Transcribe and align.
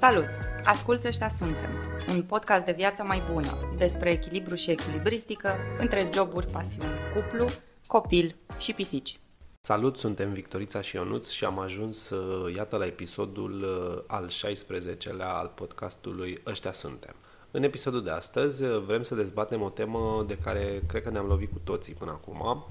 Salut! 0.00 0.24
Asculți 0.64 1.06
Ăștia 1.06 1.28
Suntem, 1.28 1.70
un 2.08 2.22
podcast 2.22 2.64
de 2.64 2.72
viață 2.72 3.02
mai 3.02 3.22
bună, 3.32 3.74
despre 3.76 4.10
echilibru 4.10 4.54
și 4.54 4.70
echilibristică 4.70 5.54
între 5.78 6.10
joburi, 6.14 6.46
pasiuni, 6.46 6.90
cuplu, 7.14 7.46
copil 7.86 8.36
și 8.58 8.72
pisici. 8.72 9.18
Salut, 9.60 9.98
suntem 9.98 10.32
Victorița 10.32 10.80
și 10.80 10.96
Ionuț 10.96 11.30
și 11.30 11.44
am 11.44 11.58
ajuns, 11.58 12.10
uh, 12.10 12.54
iată, 12.54 12.76
la 12.76 12.86
episodul 12.86 13.62
uh, 13.62 14.02
al 14.06 14.28
16-lea 14.28 15.32
al 15.32 15.52
podcastului 15.54 16.40
Ăștia 16.46 16.72
Suntem. 16.72 17.14
În 17.50 17.62
episodul 17.62 18.02
de 18.02 18.10
astăzi 18.10 18.64
uh, 18.64 18.82
vrem 18.86 19.02
să 19.02 19.14
dezbatem 19.14 19.62
o 19.62 19.70
temă 19.70 20.24
de 20.26 20.38
care 20.38 20.82
cred 20.86 21.02
că 21.02 21.10
ne-am 21.10 21.26
lovit 21.26 21.52
cu 21.52 21.60
toții 21.64 21.94
până 21.94 22.10
acum 22.10 22.66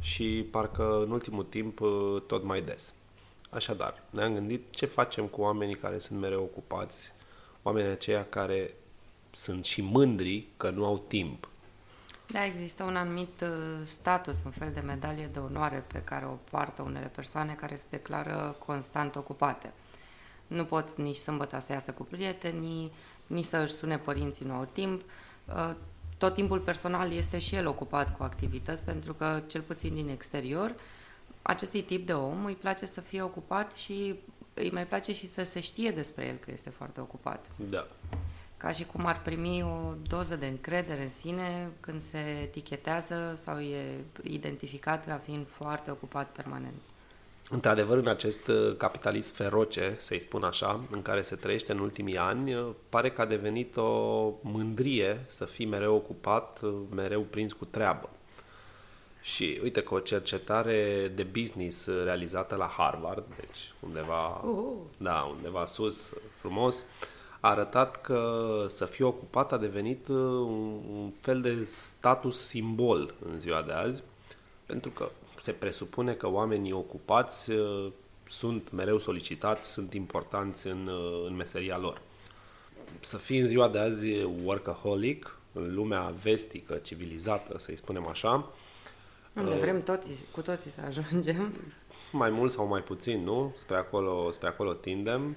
și 0.00 0.46
parcă 0.50 1.02
în 1.04 1.10
ultimul 1.10 1.44
timp 1.44 1.80
tot 2.26 2.44
mai 2.44 2.62
des. 2.62 2.92
Așadar, 3.50 4.02
ne-am 4.10 4.34
gândit 4.34 4.70
ce 4.70 4.86
facem 4.86 5.26
cu 5.26 5.40
oamenii 5.40 5.74
care 5.74 5.98
sunt 5.98 6.20
mereu 6.20 6.42
ocupați, 6.42 7.12
oamenii 7.62 7.90
aceia 7.90 8.26
care 8.28 8.74
sunt 9.30 9.64
și 9.64 9.82
mândri 9.82 10.46
că 10.56 10.70
nu 10.70 10.84
au 10.84 10.98
timp. 10.98 11.48
Da, 12.26 12.44
există 12.44 12.82
un 12.82 12.96
anumit 12.96 13.40
uh, 13.42 13.48
status, 13.84 14.36
un 14.44 14.50
fel 14.50 14.70
de 14.74 14.80
medalie 14.80 15.30
de 15.32 15.38
onoare 15.38 15.84
pe 15.92 16.02
care 16.02 16.24
o 16.26 16.38
poartă 16.50 16.82
unele 16.82 17.10
persoane 17.14 17.52
care 17.52 17.76
se 17.76 17.86
declară 17.90 18.56
constant 18.66 19.16
ocupate. 19.16 19.72
Nu 20.46 20.64
pot 20.64 20.96
nici 20.96 21.16
sâmbătă 21.16 21.60
să 21.60 21.72
iasă 21.72 21.90
cu 21.90 22.02
prietenii, 22.02 22.92
nici 23.26 23.44
să 23.44 23.56
își 23.56 23.72
sune 23.72 23.98
părinții, 23.98 24.46
nu 24.46 24.54
au 24.54 24.68
timp. 24.72 25.02
Uh, 25.44 25.74
tot 26.18 26.34
timpul 26.34 26.58
personal 26.58 27.12
este 27.12 27.38
și 27.38 27.54
el 27.54 27.66
ocupat 27.66 28.16
cu 28.16 28.22
activități, 28.22 28.82
pentru 28.82 29.14
că, 29.14 29.40
cel 29.46 29.60
puțin 29.60 29.94
din 29.94 30.08
exterior, 30.08 30.74
acestui 31.48 31.82
tip 31.82 32.06
de 32.06 32.12
om 32.12 32.44
îi 32.44 32.54
place 32.54 32.86
să 32.86 33.00
fie 33.00 33.22
ocupat 33.22 33.76
și 33.76 34.14
îi 34.54 34.70
mai 34.70 34.86
place 34.86 35.14
și 35.14 35.28
să 35.28 35.44
se 35.44 35.60
știe 35.60 35.90
despre 35.90 36.26
el 36.26 36.36
că 36.36 36.50
este 36.50 36.70
foarte 36.70 37.00
ocupat. 37.00 37.46
Da. 37.56 37.86
Ca 38.56 38.72
și 38.72 38.84
cum 38.84 39.06
ar 39.06 39.22
primi 39.22 39.62
o 39.62 39.94
doză 40.08 40.36
de 40.36 40.46
încredere 40.46 41.04
în 41.04 41.10
sine 41.10 41.70
când 41.80 42.02
se 42.02 42.18
etichetează 42.42 43.34
sau 43.36 43.58
e 43.58 44.04
identificat 44.22 45.06
ca 45.06 45.20
fiind 45.24 45.46
foarte 45.48 45.90
ocupat 45.90 46.28
permanent. 46.30 46.80
Într-adevăr, 47.50 47.96
în 47.96 48.08
acest 48.08 48.48
uh, 48.48 48.76
capitalism 48.76 49.34
feroce, 49.34 49.96
să-i 49.98 50.20
spun 50.20 50.42
așa, 50.42 50.80
în 50.90 51.02
care 51.02 51.22
se 51.22 51.36
trăiește 51.36 51.72
în 51.72 51.78
ultimii 51.78 52.18
ani, 52.18 52.54
uh, 52.54 52.68
pare 52.88 53.10
că 53.10 53.20
a 53.20 53.26
devenit 53.26 53.76
o 53.76 54.32
mândrie 54.42 55.24
să 55.26 55.44
fii 55.44 55.66
mereu 55.66 55.94
ocupat, 55.94 56.60
uh, 56.62 56.74
mereu 56.94 57.20
prins 57.20 57.52
cu 57.52 57.64
treabă. 57.64 58.08
Și 59.20 59.60
uite 59.62 59.82
că 59.82 59.94
o 59.94 59.98
cercetare 59.98 61.12
de 61.14 61.22
business 61.22 61.88
realizată 62.04 62.54
la 62.54 62.66
Harvard, 62.66 63.24
deci 63.36 63.72
undeva, 63.80 64.26
uh. 64.26 64.76
da, 64.96 65.32
undeva 65.36 65.64
sus, 65.64 66.12
frumos, 66.34 66.84
a 67.40 67.50
arătat 67.50 68.00
că 68.00 68.64
să 68.68 68.84
fii 68.84 69.04
ocupat 69.04 69.52
a 69.52 69.56
devenit 69.56 70.08
uh, 70.08 70.16
un, 70.16 70.80
un 70.92 71.10
fel 71.20 71.40
de 71.40 71.64
status 71.64 72.46
simbol 72.46 73.14
în 73.32 73.40
ziua 73.40 73.62
de 73.62 73.72
azi, 73.72 74.02
pentru 74.66 74.90
că 74.90 75.08
se 75.40 75.52
presupune 75.52 76.12
că 76.12 76.28
oamenii 76.28 76.72
ocupați 76.72 77.50
uh, 77.50 77.86
sunt 78.28 78.70
mereu 78.72 78.98
solicitați, 78.98 79.72
sunt 79.72 79.94
importanți 79.94 80.66
în, 80.66 80.86
uh, 80.86 81.26
în 81.26 81.36
meseria 81.36 81.78
lor. 81.78 82.00
Să 83.00 83.16
fii 83.16 83.38
în 83.38 83.46
ziua 83.46 83.68
de 83.68 83.78
azi 83.78 84.12
workaholic, 84.44 85.38
în 85.52 85.74
lumea 85.74 86.14
vestică, 86.22 86.74
civilizată, 86.74 87.58
să-i 87.58 87.76
spunem 87.76 88.06
așa, 88.06 88.52
unde 89.38 89.54
uh, 89.54 89.60
vrem 89.60 89.82
toți, 89.82 90.08
cu 90.32 90.42
toții 90.42 90.70
să 90.70 90.80
ajungem. 90.86 91.52
Mai 92.12 92.30
mult 92.30 92.52
sau 92.52 92.66
mai 92.66 92.80
puțin, 92.80 93.22
nu? 93.22 93.52
Spre 93.56 93.76
acolo, 93.76 94.30
spre 94.32 94.48
acolo 94.48 94.72
tindem. 94.72 95.36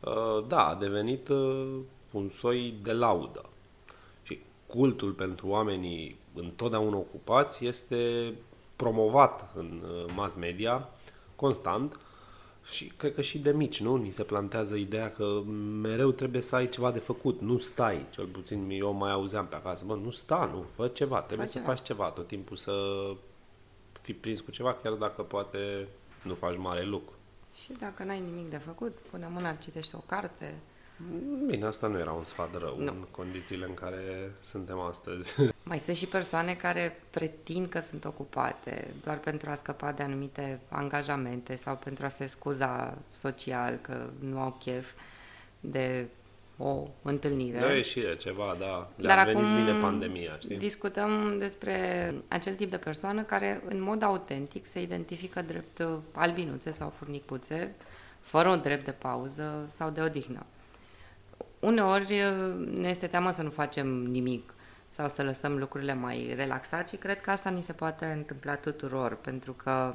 Uh, 0.00 0.46
da, 0.46 0.66
a 0.68 0.74
devenit 0.74 1.28
uh, 1.28 1.78
un 2.10 2.28
soi 2.28 2.74
de 2.82 2.92
laudă. 2.92 3.48
Și 4.22 4.40
cultul 4.66 5.12
pentru 5.12 5.48
oamenii 5.48 6.18
întotdeauna 6.34 6.96
ocupați 6.96 7.66
este 7.66 8.34
promovat 8.76 9.50
în 9.54 9.82
mass 10.14 10.36
media 10.36 10.88
constant 11.36 11.98
și 12.70 12.92
cred 12.96 13.14
că 13.14 13.22
și 13.22 13.38
de 13.38 13.52
mici, 13.52 13.80
nu? 13.80 13.96
Ni 13.96 14.10
se 14.10 14.22
plantează 14.22 14.74
ideea 14.74 15.12
că 15.12 15.42
mereu 15.80 16.10
trebuie 16.10 16.42
să 16.42 16.56
ai 16.56 16.68
ceva 16.68 16.90
de 16.90 16.98
făcut, 16.98 17.40
nu 17.40 17.58
stai. 17.58 18.06
Cel 18.10 18.26
puțin 18.26 18.70
eu 18.70 18.92
mai 18.92 19.12
auzeam 19.12 19.46
pe 19.46 19.54
acasă, 19.54 19.84
mă, 19.84 19.94
nu 19.94 20.10
sta, 20.10 20.50
nu, 20.52 20.66
fă 20.74 20.88
ceva, 20.88 21.20
trebuie 21.20 21.46
fă 21.46 21.52
să 21.52 21.58
ceva. 21.58 21.72
faci 21.72 21.86
ceva 21.86 22.10
tot 22.10 22.26
timpul, 22.26 22.56
să 22.56 22.72
fii 24.00 24.14
prins 24.14 24.40
cu 24.40 24.50
ceva, 24.50 24.74
chiar 24.74 24.92
dacă 24.92 25.22
poate 25.22 25.88
nu 26.22 26.34
faci 26.34 26.56
mare 26.56 26.84
lucru. 26.84 27.14
Și 27.62 27.72
dacă 27.78 28.04
n-ai 28.04 28.20
nimic 28.20 28.50
de 28.50 28.56
făcut, 28.56 28.98
pune 29.10 29.28
mâna, 29.32 29.54
citește 29.54 29.96
o 29.96 30.00
carte, 30.06 30.54
Bine, 31.46 31.66
asta 31.66 31.86
nu 31.86 31.98
era 31.98 32.12
un 32.12 32.24
sfat 32.24 32.58
rău 32.58 32.76
nu. 32.78 32.90
în 32.90 33.04
condițiile 33.10 33.64
în 33.64 33.74
care 33.74 34.32
suntem 34.40 34.78
astăzi. 34.78 35.34
Mai 35.62 35.78
sunt 35.78 35.96
și 35.96 36.06
persoane 36.06 36.54
care 36.54 37.00
pretind 37.10 37.68
că 37.68 37.80
sunt 37.80 38.04
ocupate 38.04 38.94
doar 39.04 39.18
pentru 39.18 39.50
a 39.50 39.54
scăpa 39.54 39.92
de 39.92 40.02
anumite 40.02 40.60
angajamente 40.68 41.56
sau 41.56 41.76
pentru 41.76 42.04
a 42.04 42.08
se 42.08 42.26
scuza 42.26 42.98
social 43.12 43.74
că 43.76 44.10
nu 44.18 44.40
au 44.40 44.56
chef 44.58 44.90
de 45.60 46.06
o 46.56 46.86
întâlnire. 47.02 47.58
De 47.58 47.64
o 47.64 47.72
ieșire, 47.72 48.16
ceva, 48.16 48.56
da. 48.58 48.90
Le-a 48.96 49.14
Dar 49.16 49.24
venit 49.24 49.42
acum 49.42 49.64
bine 49.64 49.80
pandemia, 49.80 50.36
știi? 50.40 50.56
discutăm 50.56 51.36
despre 51.38 52.14
acel 52.28 52.54
tip 52.54 52.70
de 52.70 52.76
persoană 52.76 53.22
care 53.22 53.62
în 53.68 53.82
mod 53.82 54.02
autentic 54.02 54.66
se 54.66 54.82
identifică 54.82 55.42
drept 55.42 55.82
albinuțe 56.12 56.72
sau 56.72 56.92
furnicuțe, 56.98 57.74
fără 58.20 58.48
un 58.48 58.60
drept 58.60 58.84
de 58.84 58.90
pauză 58.90 59.64
sau 59.68 59.90
de 59.90 60.00
odihnă 60.00 60.46
uneori 61.60 62.22
ne 62.74 62.88
este 62.88 63.06
teamă 63.06 63.30
să 63.30 63.42
nu 63.42 63.50
facem 63.50 63.86
nimic 63.86 64.54
sau 64.90 65.08
să 65.08 65.22
lăsăm 65.22 65.58
lucrurile 65.58 65.94
mai 65.94 66.32
relaxate 66.36 66.88
și 66.88 66.96
cred 66.96 67.20
că 67.20 67.30
asta 67.30 67.50
ni 67.50 67.62
se 67.62 67.72
poate 67.72 68.04
întâmpla 68.04 68.54
tuturor, 68.54 69.14
pentru 69.14 69.52
că 69.52 69.94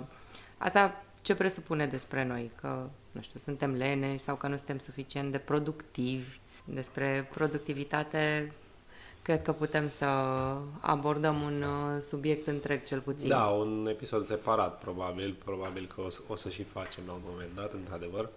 asta 0.57 1.03
ce 1.21 1.35
presupune 1.35 1.85
despre 1.85 2.25
noi? 2.25 2.51
Că, 2.61 2.89
nu 3.11 3.21
știu, 3.21 3.39
suntem 3.39 3.73
lene 3.73 4.17
sau 4.17 4.35
că 4.35 4.47
nu 4.47 4.55
suntem 4.55 4.77
suficient 4.77 5.31
de 5.31 5.37
productivi. 5.37 6.39
Despre 6.65 7.29
productivitate 7.33 8.51
cred 9.21 9.41
că 9.41 9.51
putem 9.51 9.87
să 9.87 10.05
abordăm 10.79 11.41
un 11.41 11.61
uh, 11.61 12.01
subiect 12.01 12.47
întreg 12.47 12.83
cel 12.83 12.99
puțin. 12.99 13.29
Da, 13.29 13.45
un 13.45 13.87
episod 13.89 14.27
separat 14.27 14.79
probabil, 14.79 15.35
probabil 15.45 15.91
că 15.95 16.01
o 16.01 16.09
să, 16.09 16.19
o 16.27 16.35
să 16.35 16.49
și 16.49 16.63
facem 16.63 17.03
la 17.07 17.13
un 17.13 17.21
moment 17.29 17.49
dat, 17.55 17.73
într-adevăr. 17.73 18.29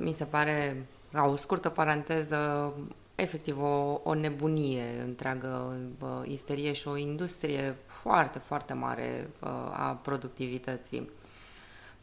Mi 0.00 0.12
se 0.12 0.24
pare 0.24 0.86
ca 1.12 1.24
o 1.24 1.36
scurtă 1.36 1.68
paranteză, 1.68 2.72
efectiv 3.14 3.62
o, 3.62 4.00
o 4.02 4.14
nebunie 4.14 5.00
întreagă, 5.04 5.76
uh, 6.00 6.08
isterie 6.24 6.72
și 6.72 6.88
o 6.88 6.96
industrie 6.96 7.76
foarte, 7.86 8.38
foarte 8.38 8.72
mare 8.72 9.30
uh, 9.40 9.48
a 9.72 9.98
productivității. 10.02 11.10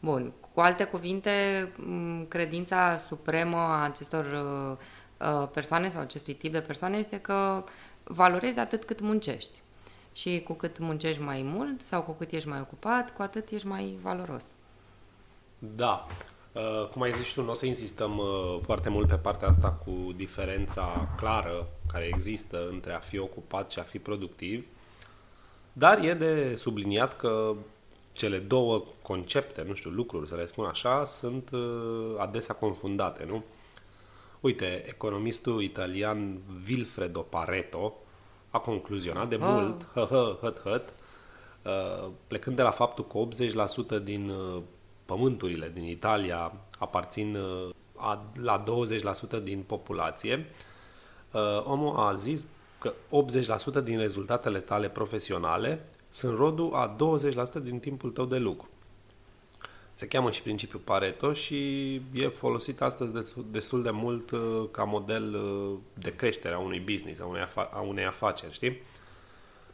Bun, 0.00 0.32
cu 0.54 0.60
alte 0.60 0.84
cuvinte, 0.84 1.32
credința 2.28 2.96
supremă 2.96 3.56
a 3.56 3.84
acestor 3.84 4.24
uh, 5.20 5.48
persoane 5.52 5.88
sau 5.88 6.00
acestui 6.00 6.34
tip 6.34 6.52
de 6.52 6.60
persoane 6.60 6.96
este 6.96 7.20
că 7.20 7.64
valorezi 8.04 8.58
atât 8.58 8.84
cât 8.84 9.00
muncești. 9.00 9.60
Și 10.12 10.42
cu 10.44 10.52
cât 10.52 10.78
muncești 10.78 11.22
mai 11.22 11.42
mult 11.42 11.82
sau 11.82 12.02
cu 12.02 12.12
cât 12.12 12.32
ești 12.32 12.48
mai 12.48 12.60
ocupat, 12.60 13.14
cu 13.14 13.22
atât 13.22 13.50
ești 13.50 13.66
mai 13.66 13.98
valoros. 14.02 14.46
Da. 15.58 16.06
Uh, 16.56 16.88
cum 16.88 17.02
ai 17.02 17.12
zis 17.12 17.32
tu, 17.32 17.42
nu 17.42 17.50
o 17.50 17.54
să 17.54 17.66
insistăm 17.66 18.18
uh, 18.18 18.58
foarte 18.62 18.88
mult 18.88 19.08
pe 19.08 19.14
partea 19.14 19.48
asta 19.48 19.68
cu 19.70 20.12
diferența 20.16 21.08
clară 21.16 21.66
care 21.92 22.10
există 22.12 22.68
între 22.70 22.92
a 22.92 22.98
fi 22.98 23.18
ocupat 23.18 23.70
și 23.70 23.78
a 23.78 23.82
fi 23.82 23.98
productiv, 23.98 24.66
dar 25.72 26.04
e 26.04 26.14
de 26.14 26.54
subliniat 26.54 27.16
că 27.16 27.54
cele 28.12 28.38
două 28.38 28.84
concepte, 29.02 29.64
nu 29.66 29.74
știu, 29.74 29.90
lucruri, 29.90 30.28
să 30.28 30.34
le 30.34 30.46
spun 30.46 30.64
așa, 30.64 31.04
sunt 31.04 31.50
uh, 31.52 32.14
adesea 32.18 32.54
confundate, 32.54 33.24
nu? 33.24 33.44
Uite, 34.40 34.84
economistul 34.86 35.62
italian 35.62 36.38
Vilfredo 36.64 37.20
Pareto 37.20 37.94
a 38.50 38.58
concluzionat 38.58 39.28
de 39.28 39.34
ah. 39.34 39.40
mult, 39.42 39.86
hă, 39.92 40.06
hă, 40.10 40.38
hăt, 40.40 40.60
hăt, 40.60 40.92
plecând 42.26 42.56
de 42.56 42.62
la 42.62 42.70
faptul 42.70 43.06
că 43.06 43.18
80% 44.00 44.02
din 44.02 44.32
pământurile 45.06 45.70
din 45.74 45.84
Italia 45.84 46.52
aparțin 46.78 47.36
uh, 47.36 47.70
la 48.34 48.64
20% 49.38 49.42
din 49.42 49.62
populație, 49.66 50.46
uh, 51.32 51.64
omul 51.64 51.96
a 51.96 52.14
zis 52.14 52.46
că 52.78 52.92
80% 53.80 53.84
din 53.84 53.98
rezultatele 53.98 54.60
tale 54.60 54.88
profesionale 54.88 55.88
sunt 56.08 56.36
rodul 56.36 56.74
a 56.74 56.96
20% 57.60 57.62
din 57.62 57.78
timpul 57.78 58.10
tău 58.10 58.24
de 58.24 58.36
lucru. 58.36 58.68
Se 59.94 60.06
cheamă 60.06 60.30
și 60.30 60.42
principiul 60.42 60.80
Pareto 60.84 61.32
și 61.32 61.94
e 62.12 62.28
folosit 62.28 62.80
astăzi 62.80 63.12
destul 63.50 63.82
de 63.82 63.90
mult 63.90 64.30
uh, 64.30 64.64
ca 64.70 64.84
model 64.84 65.40
de 65.94 66.14
creștere 66.16 66.54
a 66.54 66.58
unui 66.58 66.80
business, 66.80 67.20
a 67.20 67.26
unei, 67.26 67.42
afa- 67.42 67.70
a 67.72 67.80
unei 67.80 68.04
afaceri, 68.04 68.52
știi? 68.52 68.80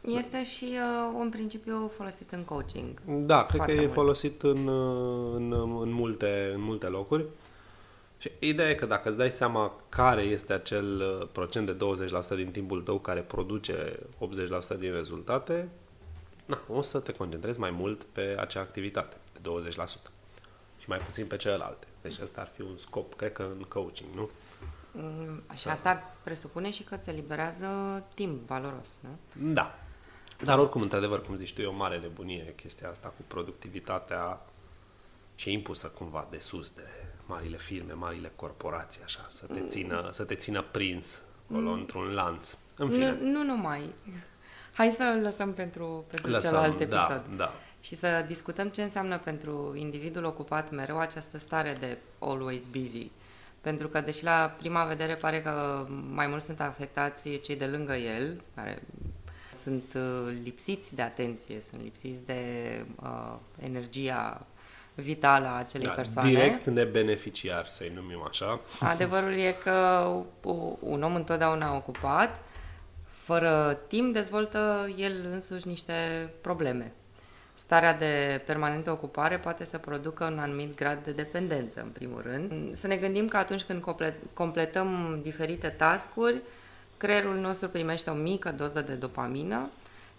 Este 0.05 0.45
și 0.45 0.63
uh, 0.63 1.13
un 1.15 1.29
principiu 1.29 1.91
folosit 1.95 2.31
în 2.31 2.43
coaching. 2.43 3.01
Da, 3.05 3.45
cred 3.45 3.61
că 3.61 3.71
e 3.71 3.79
mult. 3.79 3.93
folosit 3.93 4.41
în, 4.41 4.67
uh, 4.67 5.33
în, 5.35 5.51
în, 5.81 5.91
multe, 5.91 6.51
în 6.53 6.61
multe 6.61 6.87
locuri. 6.87 7.25
Și 8.17 8.31
ideea 8.39 8.69
e 8.69 8.75
că 8.75 8.85
dacă 8.85 9.09
îți 9.09 9.17
dai 9.17 9.31
seama 9.31 9.73
care 9.89 10.21
este 10.21 10.53
acel 10.53 11.17
uh, 11.21 11.27
procent 11.31 11.65
de 11.65 11.77
20% 12.33 12.35
din 12.35 12.51
timpul 12.51 12.81
tău 12.81 12.99
care 12.99 13.19
produce 13.21 13.99
80% 14.75 14.79
din 14.79 14.91
rezultate, 14.91 15.69
na, 16.45 16.59
o 16.67 16.81
să 16.81 16.99
te 16.99 17.11
concentrezi 17.11 17.59
mai 17.59 17.71
mult 17.71 18.03
pe 18.03 18.35
acea 18.39 18.59
activitate, 18.59 19.15
de 19.41 19.49
20%, 19.69 19.73
și 20.79 20.87
mai 20.89 20.97
puțin 20.97 21.25
pe 21.25 21.35
celelalte. 21.35 21.87
Deci 22.01 22.19
ăsta 22.21 22.41
ar 22.41 22.51
fi 22.55 22.61
un 22.61 22.77
scop, 22.77 23.13
cred 23.15 23.33
că 23.33 23.47
în 23.57 23.65
coaching, 23.67 24.09
nu? 24.15 24.29
Mm, 24.91 25.41
Și 25.53 25.67
asta 25.67 25.89
ar 25.89 26.03
presupune 26.23 26.71
și 26.71 26.83
că 26.83 26.95
ți 26.95 27.09
eliberează 27.09 27.67
timp 28.13 28.47
valoros, 28.47 28.97
nu? 28.99 29.43
Da. 29.53 29.75
Dar 30.43 30.59
oricum, 30.59 30.81
într-adevăr, 30.81 31.25
cum 31.25 31.35
zici 31.35 31.53
tu, 31.53 31.61
e 31.61 31.65
o 31.65 31.73
mare 31.73 31.97
nebunie 31.97 32.53
chestia 32.55 32.89
asta 32.89 33.07
cu 33.07 33.23
productivitatea 33.27 34.41
și 35.35 35.49
e 35.49 35.51
impusă 35.51 35.87
cumva 35.87 36.27
de 36.29 36.39
sus 36.39 36.71
de 36.71 36.87
marile 37.25 37.57
firme, 37.57 37.93
marile 37.93 38.31
corporații, 38.35 39.01
așa, 39.03 39.25
să 39.27 39.45
te 39.45 39.59
țină, 39.67 40.09
să 40.11 40.23
te 40.23 40.35
țină 40.35 40.61
prins 40.61 41.21
acolo 41.49 41.71
într-un 41.71 42.13
lanț. 42.13 42.57
În 42.75 42.89
fine, 42.89 43.11
Nu, 43.11 43.31
nu 43.31 43.43
numai. 43.43 43.89
Hai 44.73 44.89
să 44.89 45.19
lăsăm 45.21 45.53
pentru, 45.53 46.05
pentru 46.09 46.29
lăsăm, 46.31 46.49
celălalt 46.49 46.77
da, 46.77 46.83
episod. 46.83 47.37
da. 47.37 47.53
Și 47.81 47.95
să 47.95 48.25
discutăm 48.27 48.67
ce 48.69 48.83
înseamnă 48.83 49.17
pentru 49.17 49.73
individul 49.75 50.23
ocupat 50.23 50.71
mereu 50.71 50.99
această 50.99 51.39
stare 51.39 51.77
de 51.79 51.97
always 52.19 52.67
busy. 52.67 53.09
Pentru 53.61 53.87
că, 53.87 54.01
deși 54.01 54.23
la 54.23 54.55
prima 54.57 54.83
vedere 54.85 55.15
pare 55.15 55.41
că 55.41 55.85
mai 56.09 56.27
mult 56.27 56.41
sunt 56.41 56.59
afectați 56.59 57.39
cei 57.39 57.55
de 57.55 57.65
lângă 57.65 57.93
el, 57.93 58.41
care 58.55 58.81
sunt 59.63 59.83
uh, 59.95 60.33
lipsiți 60.43 60.95
de 60.95 61.01
atenție, 61.01 61.61
sunt 61.69 61.81
lipsiți 61.81 62.25
de 62.25 62.41
uh, 63.03 63.35
energia 63.63 64.45
vitală 64.95 65.47
a 65.47 65.57
acelei 65.57 65.87
Da, 65.87 65.93
persoane. 65.93 66.29
direct 66.29 66.65
nebeneficiar, 66.65 67.67
să-i 67.69 67.91
numim 67.95 68.23
așa. 68.27 68.59
Adevărul 68.79 69.33
e 69.33 69.55
că 69.63 70.07
u- 70.43 70.77
un 70.81 71.03
om 71.03 71.15
întotdeauna 71.15 71.75
ocupat, 71.75 72.39
fără 73.07 73.79
timp, 73.87 74.13
dezvoltă 74.13 74.89
el 74.97 75.25
însuși 75.31 75.67
niște 75.67 75.93
probleme. 76.41 76.91
Starea 77.55 77.93
de 77.97 78.41
permanentă 78.45 78.91
ocupare 78.91 79.37
poate 79.37 79.65
să 79.65 79.77
producă 79.77 80.23
un 80.25 80.39
anumit 80.39 80.75
grad 80.75 81.03
de 81.03 81.11
dependență, 81.11 81.81
în 81.81 81.89
primul 81.89 82.21
rând. 82.21 82.77
Să 82.77 82.87
ne 82.87 82.95
gândim 82.95 83.27
că 83.27 83.37
atunci 83.37 83.61
când 83.61 83.81
comple- 83.81 84.19
completăm 84.33 85.19
diferite 85.23 85.67
tascuri, 85.67 86.41
creierul 86.97 87.35
nostru 87.35 87.69
primește 87.69 88.09
o 88.09 88.13
mică 88.13 88.51
doză 88.57 88.81
de 88.81 88.93
dopamină 88.93 89.69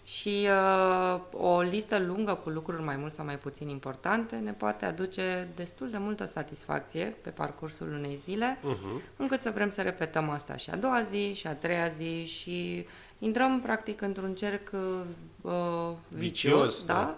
și 0.03 0.47
uh, 0.49 1.19
o 1.31 1.61
listă 1.61 1.99
lungă 1.99 2.33
cu 2.43 2.49
lucruri 2.49 2.81
mai 2.83 2.95
mult 2.95 3.13
sau 3.13 3.25
mai 3.25 3.37
puțin 3.37 3.67
importante 3.67 4.35
ne 4.35 4.51
poate 4.51 4.85
aduce 4.85 5.47
destul 5.55 5.89
de 5.89 5.97
multă 5.97 6.25
satisfacție 6.25 7.15
pe 7.21 7.29
parcursul 7.29 7.87
unei 7.93 8.19
zile, 8.23 8.57
Uh-huh. 8.63 9.01
încât 9.17 9.41
să 9.41 9.49
vrem 9.49 9.69
să 9.69 9.81
repetăm 9.81 10.29
asta 10.29 10.55
și 10.57 10.69
a 10.69 10.75
doua 10.75 11.03
zi, 11.03 11.33
și 11.33 11.47
a 11.47 11.53
treia 11.53 11.87
zi 11.87 12.25
și 12.25 12.85
intrăm 13.19 13.61
practic 13.61 14.01
într-un 14.01 14.35
cerc 14.35 14.71
uh, 14.71 15.51
vicios, 15.51 15.91
Vicios, 16.17 16.85
da? 16.85 16.93
da. 16.93 17.15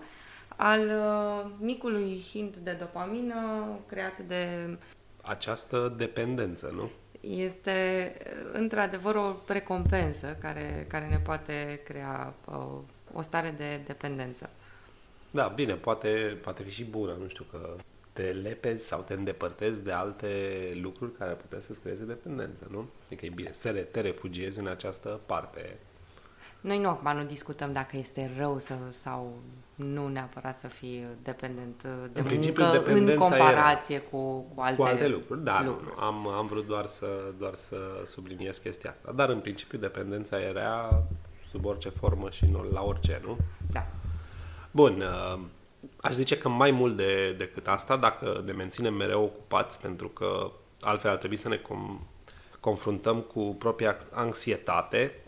al 0.56 0.80
uh, 0.82 1.52
micului 1.60 2.26
hint 2.30 2.56
de 2.56 2.72
dopamină 2.80 3.68
creat 3.88 4.20
de 4.28 4.48
Această 5.22 5.94
dependență, 5.98 6.72
nu? 6.76 6.90
Este 7.30 8.12
uh, 8.20 8.50
într-adevăr 8.54 9.16
o 9.16 9.36
recompensă 9.48 10.38
care, 10.40 10.86
care 10.88 11.08
ne 11.08 11.20
poate 11.20 11.80
crea 11.84 12.34
uh, 12.46 12.80
o 13.14 13.22
stare 13.22 13.54
de 13.58 13.82
dependență. 13.86 14.50
Da, 15.32 15.48
bine, 15.48 15.74
poate, 15.74 16.38
poate 16.42 16.64
fi 16.64 16.72
și 16.72 16.84
bună, 16.84 17.16
nu 17.22 17.28
știu, 17.28 17.46
că 17.52 17.76
te 18.14 18.24
lepezi 18.24 18.88
sau 18.88 19.02
te 19.02 19.14
îndepărtezi 19.14 19.84
de 19.84 19.92
alte 19.92 20.30
lucruri 20.82 21.12
care 21.18 21.30
ar 21.30 21.36
putea 21.36 21.60
să-ți 21.60 21.80
creeze 21.80 22.04
dependență, 22.04 22.68
nu? 22.72 22.90
Adică 23.06 23.26
e 23.26 23.30
bine 23.30 23.52
să 23.52 23.70
re- 23.70 23.82
te 23.82 24.02
refugiezi 24.02 24.60
în 24.60 24.68
această 24.68 25.20
parte. 25.26 25.78
Noi 26.62 26.80
nu 26.80 26.90
acum 26.90 27.18
nu 27.18 27.24
discutăm 27.24 27.74
dacă 27.74 27.98
este 27.98 28.32
rău 28.38 28.60
să, 28.60 28.74
sau 28.92 29.34
nu 29.76 30.08
neapărat 30.08 30.60
să 30.60 30.68
fii 30.68 31.06
dependent 31.24 31.82
uh, 31.86 32.10
de 32.14 32.20
În 32.20 32.26
principiu, 32.26 32.64
muncă 32.64 32.78
în 32.78 32.84
dependența 32.84 33.14
e 33.14 33.16
comparație 33.16 34.00
cu, 34.00 34.40
cu 34.56 34.62
alte, 34.62 34.76
cu 34.76 34.84
alte 34.84 35.08
lucruri, 35.08 35.44
da, 35.44 35.60
nu, 35.60 35.70
lucruri. 35.70 35.94
nu, 35.98 36.04
am, 36.04 36.28
am 36.28 36.46
vrut 36.46 36.68
doar 36.68 36.86
să, 36.86 37.08
doar 37.38 37.54
să 37.54 37.78
subliniez 38.06 38.58
chestia 38.58 38.90
asta. 38.90 39.12
Dar, 39.16 39.30
în 39.30 39.40
principiu, 39.40 39.78
dependența 39.78 40.42
era 40.42 41.04
sub 41.52 41.66
orice 41.66 41.90
formă 41.90 42.30
și 42.30 42.46
nu 42.46 42.64
la 42.72 42.84
orice, 42.84 43.22
nu? 43.24 43.38
Da. 43.72 43.86
Bun, 44.72 45.02
uh, 45.02 45.40
aș 46.02 46.14
zice 46.14 46.38
că 46.38 46.50
mai 46.50 46.72
mult 46.72 46.98
de, 46.98 47.36
decât 47.38 47.68
asta, 47.68 47.98
dacă 47.98 48.42
ne 48.46 48.52
menținem 48.52 48.94
mereu 48.94 49.24
ocupați, 49.24 49.82
pentru 49.82 50.08
că 50.08 50.52
altfel 50.82 51.12
ar 51.12 51.18
trebui 51.18 51.36
să 51.36 51.50
ne 51.50 51.58
com- 51.58 52.08
confruntăm 52.60 53.22
cu 53.22 53.56
propria 53.60 53.98
anxietate 54.12 55.12
uh, 55.16 55.27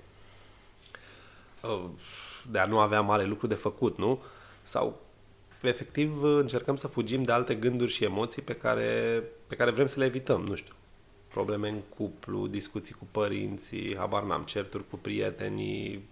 de 2.52 2.60
a 2.60 2.66
nu 2.66 2.80
avea 2.80 3.02
mare 3.02 3.24
lucru 3.24 3.48
de 3.48 3.56
făcut, 3.56 3.98
nu? 3.98 4.22
Sau 4.62 5.00
efectiv 5.62 6.24
încercăm 6.24 6.76
să 6.76 6.88
fugim 6.88 7.24
de 7.24 7.32
alte 7.32 7.56
gânduri 7.56 7.92
și 7.92 8.04
emoții 8.04 8.42
pe 8.42 8.56
care, 8.56 9.24
pe 9.48 9.56
care 9.56 9.72
vrem 9.72 9.88
să 9.88 10.00
le 10.00 10.06
evităm, 10.06 10.42
nu 10.42 10.56
știu. 10.56 10.74
Probleme 11.28 11.70
în 11.70 11.80
cuplu, 11.98 12.48
discuții 12.48 12.96
cu 12.96 13.08
părinții, 13.12 13.96
habar 13.98 14.24
n-am, 14.24 14.44
certuri 14.44 14.90
cu 14.90 14.98
prietenii, 14.98 16.08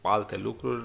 alte 0.00 0.36
lucruri, 0.36 0.82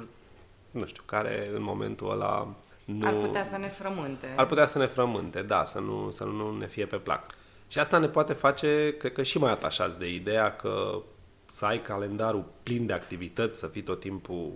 nu 0.72 0.86
știu, 0.86 1.04
care 1.06 1.50
în 1.54 1.62
momentul 1.62 2.12
ăla 2.12 2.56
nu... 2.86 3.08
Ar 3.08 3.14
putea 3.14 3.46
să 3.46 3.58
ne 3.58 3.68
frământe. 3.68 4.34
Ar 4.36 4.46
putea 4.46 4.66
să 4.66 4.78
ne 4.78 4.86
frământe, 4.86 5.42
da, 5.42 5.64
să 5.64 5.80
nu, 5.80 6.12
să 6.12 6.24
nu 6.24 6.58
ne 6.58 6.68
fie 6.68 6.86
pe 6.86 6.98
plac. 6.98 7.36
Și 7.68 7.80
asta 7.80 7.98
ne 7.98 8.08
poate 8.08 8.34
face, 8.34 8.96
cred 8.98 9.14
că, 9.14 9.24
și 9.24 9.38
mai 9.38 9.52
atașați 9.52 10.00
de 10.00 10.14
ideea 10.14 10.56
că 10.56 11.02
să 11.48 11.66
ai 11.66 11.82
calendarul 11.82 12.46
plin 12.64 12.86
de 12.86 12.94
activități, 12.94 13.60
să 13.60 13.68
fii 13.68 13.82
tot 13.82 14.00
timpul 14.00 14.52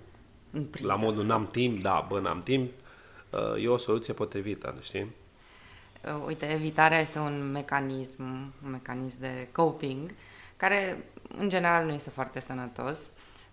În 0.51 0.63
priză. 0.63 0.87
la 0.87 0.95
modul 0.95 1.25
n-am 1.25 1.47
timp, 1.47 1.81
da, 1.81 2.05
bă, 2.09 2.19
n-am 2.19 2.39
timp, 2.39 2.71
uh, 3.29 3.63
e 3.63 3.67
o 3.67 3.77
soluție 3.77 4.13
potrivită, 4.13 4.75
știi? 4.81 5.07
Uh, 6.05 6.23
Uite, 6.25 6.45
evitarea 6.45 6.99
este 6.99 7.19
un 7.19 7.51
mecanism, 7.51 8.23
un 8.63 8.71
mecanism 8.71 9.19
de 9.19 9.47
coping, 9.51 10.11
care 10.57 11.03
în 11.37 11.49
general 11.49 11.85
nu 11.85 11.93
este 11.93 12.09
foarte 12.09 12.39
sănătos. 12.39 13.09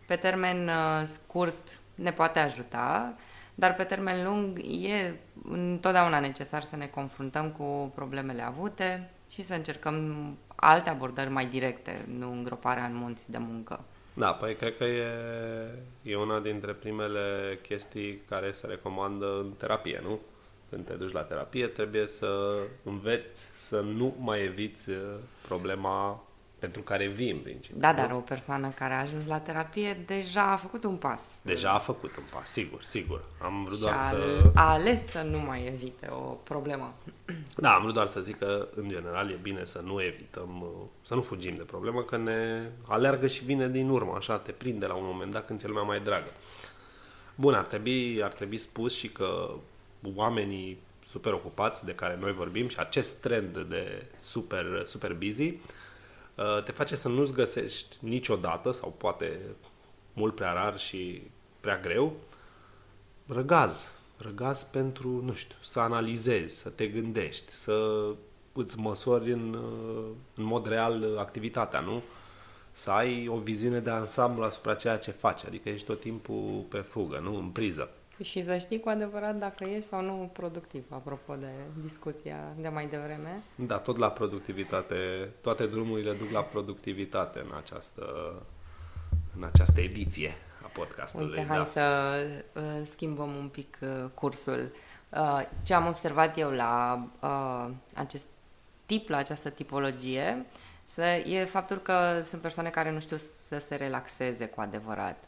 Pe 0.07 0.17
termen 0.17 0.69
uh, 0.69 1.03
scurt 1.05 1.79
ne 1.95 2.13
poate 2.13 2.39
ajuta, 2.39 3.15
dar 3.55 3.75
pe 3.75 3.85
termen 3.85 4.25
lung 4.25 4.59
e 4.83 5.15
întotdeauna 5.51 6.21
necesar 6.21 6.63
să 6.63 6.77
ne 6.77 6.87
confruntăm 6.87 7.51
cu 7.51 7.93
problemele 7.95 8.43
avute 8.43 9.11
și 9.29 9.43
să 9.43 9.55
încercăm 9.55 10.37
alte 10.57 10.91
abordări 10.91 11.31
mai 11.31 11.47
directe, 11.47 12.05
nu 12.19 12.33
îngroparea 12.33 12.85
în 12.85 12.95
munți 12.95 13.31
de 13.31 13.39
muncă. 13.39 13.85
Da, 14.15 14.33
păi 14.33 14.57
cred 14.57 14.77
că 14.77 14.85
e, 14.85 15.11
e 16.03 16.17
una 16.17 16.41
dintre 16.41 16.73
primele 16.73 17.59
chestii 17.63 18.23
care 18.29 18.51
se 18.53 18.67
recomandă 18.67 19.39
în 19.39 19.53
terapie, 19.59 20.01
nu? 20.03 20.19
Când 20.71 20.87
te 20.87 20.93
duci 20.93 21.13
la 21.13 21.23
terapie, 21.23 21.67
trebuie 21.67 22.07
să 22.07 22.61
înveți 22.83 23.69
să 23.69 23.81
nu 23.81 24.15
mai 24.19 24.43
eviți 24.43 24.91
uh, 24.91 24.97
problema 25.47 26.25
pentru 26.59 26.81
care 26.81 27.07
vii 27.07 27.31
în 27.31 27.39
principiu. 27.39 27.81
Da, 27.81 27.91
nu? 27.91 27.97
dar 27.97 28.11
o 28.13 28.19
persoană 28.19 28.69
care 28.69 28.95
a 28.95 29.01
ajuns 29.01 29.27
la 29.27 29.39
terapie 29.39 30.03
deja 30.07 30.53
a 30.53 30.57
făcut 30.57 30.85
un 30.85 30.97
pas. 30.97 31.21
Deja 31.43 31.71
a 31.71 31.79
făcut 31.79 32.17
un 32.17 32.23
pas, 32.33 32.51
sigur, 32.51 32.85
sigur. 32.85 33.25
Am 33.43 33.65
vrut 33.65 33.77
și 33.77 33.83
doar 33.83 33.95
a, 33.95 34.01
să... 34.01 34.51
a 34.55 34.71
ales 34.71 35.07
să 35.07 35.23
nu 35.23 35.39
mai 35.39 35.67
evite 35.67 36.09
o 36.11 36.21
problemă. 36.23 36.95
Da, 37.57 37.75
am 37.75 37.83
vrut 37.83 37.95
doar 37.95 38.07
să 38.07 38.21
zic 38.21 38.39
că, 38.39 38.69
în 38.75 38.89
general, 38.89 39.31
e 39.31 39.39
bine 39.43 39.65
să 39.65 39.83
nu 39.85 40.03
evităm, 40.03 40.61
uh, 40.61 40.87
să 41.03 41.15
nu 41.15 41.23
fugim 41.23 41.57
de 41.57 41.63
problemă, 41.63 42.03
că 42.03 42.17
ne 42.17 42.71
aleargă 42.89 43.27
și 43.27 43.45
vine 43.45 43.69
din 43.69 43.89
urmă, 43.89 44.15
așa, 44.17 44.39
te 44.39 44.53
prinde 44.53 44.87
la 44.87 44.95
un 44.95 45.05
moment 45.05 45.33
dat 45.33 45.47
când 45.47 45.59
ți-e 45.59 45.69
lumea 45.69 45.83
mai 45.83 46.01
dragă. 46.01 46.31
Bun, 47.35 47.55
ar 47.55 47.65
trebui, 47.65 48.23
ar 48.23 48.33
trebui 48.33 48.59
spus 48.59 48.97
și 48.97 49.09
că 49.09 49.51
oamenii 50.15 50.79
super 51.09 51.33
ocupați 51.33 51.85
de 51.85 51.95
care 51.95 52.17
noi 52.21 52.33
vorbim 52.33 52.69
și 52.69 52.79
acest 52.79 53.21
trend 53.21 53.59
de 53.59 54.07
super, 54.19 54.83
super 54.85 55.15
busy 55.15 55.49
uh, 55.49 55.59
te 56.65 56.73
face 56.73 56.97
să 56.97 57.09
nu-ți 57.09 57.33
găsești 57.33 57.97
niciodată 58.01 58.71
sau 58.71 58.95
poate 58.99 59.41
mult 60.13 60.35
prea 60.35 60.53
rar 60.53 60.79
și 60.79 61.23
prea 61.61 61.79
greu 61.79 62.13
răgaz. 63.27 63.91
Răgaz 64.19 64.63
pentru, 64.63 65.23
nu 65.25 65.33
știu, 65.33 65.57
să 65.63 65.81
analizezi, 65.81 66.57
să 66.57 66.69
te 66.69 66.87
gândești, 66.87 67.53
să 67.53 68.07
îți 68.53 68.79
măsori 68.79 69.33
în, 69.33 69.55
uh, 69.55 70.05
în 70.35 70.45
mod 70.45 70.67
real 70.67 71.19
activitatea, 71.19 71.81
nu? 71.81 72.03
Să 72.73 72.91
ai 72.91 73.29
o 73.29 73.37
viziune 73.37 73.81
de 73.81 73.91
ansamblu 73.91 74.45
asupra 74.45 74.75
ceea 74.75 74.99
ce 74.99 75.11
faci, 75.11 75.45
adică 75.45 75.69
ești 75.69 75.87
tot 75.87 76.01
timpul 76.01 76.65
pe 76.69 76.79
fugă, 76.79 77.19
nu? 77.19 77.37
În 77.37 77.49
priză. 77.49 77.89
Și 78.23 78.45
să 78.45 78.59
știi 78.59 78.81
cu 78.81 78.89
adevărat 78.89 79.37
dacă 79.37 79.65
ești 79.65 79.89
sau 79.89 80.03
nu 80.03 80.31
productiv, 80.33 80.85
apropo 80.91 81.35
de 81.35 81.51
discuția 81.83 82.55
de 82.57 82.69
mai 82.69 82.87
devreme. 82.87 83.43
Da, 83.55 83.79
tot 83.79 83.97
la 83.97 84.11
productivitate, 84.11 84.97
toate 85.41 85.67
drumurile 85.67 86.13
duc 86.13 86.31
la 86.31 86.43
productivitate 86.43 87.39
în 87.39 87.53
această, 87.57 88.35
în 89.37 89.45
această 89.45 89.81
ediție 89.81 90.35
a 90.63 90.71
podcastului. 90.73 91.29
Uite, 91.29 91.45
hai 91.49 91.57
da. 91.57 91.65
să 91.65 92.17
uh, 92.53 92.87
schimbăm 92.91 93.35
un 93.35 93.49
pic 93.49 93.79
uh, 93.83 94.11
cursul. 94.15 94.71
Uh, 95.09 95.41
ce 95.63 95.75
am 95.75 95.87
observat 95.87 96.39
eu 96.39 96.51
la 96.51 97.07
uh, 97.21 97.75
acest 97.95 98.29
tip 98.87 99.09
la 99.09 99.17
această 99.17 99.51
tipologie 99.51 100.47
să, 100.85 101.03
e 101.03 101.45
faptul 101.45 101.79
că 101.79 102.21
sunt 102.23 102.41
persoane 102.41 102.71
care 102.71 102.91
nu 102.91 103.01
știu 103.01 103.17
să 103.47 103.59
se 103.59 103.75
relaxeze 103.75 104.47
cu 104.47 104.61
adevărat. 104.61 105.25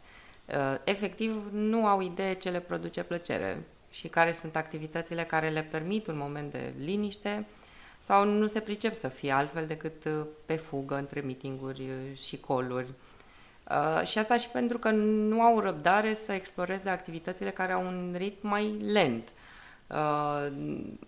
Uh, 0.49 0.75
efectiv, 0.85 1.49
nu 1.53 1.87
au 1.87 2.01
idee 2.01 2.35
ce 2.35 2.51
le 2.51 2.61
produce 2.61 3.03
plăcere 3.03 3.67
și 3.91 4.09
care 4.09 4.33
sunt 4.33 4.57
activitățile 4.57 5.25
care 5.25 5.49
le 5.49 5.63
permit 5.63 6.07
un 6.07 6.17
moment 6.17 6.51
de 6.51 6.73
liniște 6.79 7.47
sau 7.99 8.25
nu 8.25 8.47
se 8.47 8.61
pricep 8.61 8.95
să 8.95 9.09
fie 9.09 9.33
altfel 9.33 9.67
decât 9.67 10.05
uh, 10.05 10.27
pe 10.47 10.57
fugă 10.57 10.95
între 10.95 11.21
meetinguri 11.21 11.83
uh, 11.83 12.19
și 12.19 12.41
coluri. 12.41 12.89
Uh, 13.71 14.07
și 14.07 14.19
asta 14.19 14.37
și 14.37 14.49
pentru 14.49 14.79
că 14.79 14.91
nu 14.91 15.41
au 15.41 15.61
răbdare 15.61 16.15
să 16.15 16.33
exploreze 16.33 16.89
activitățile 16.89 17.51
care 17.51 17.73
au 17.73 17.87
un 17.87 18.15
ritm 18.17 18.49
mai 18.49 18.77
lent, 18.93 19.33
uh, 19.87 20.53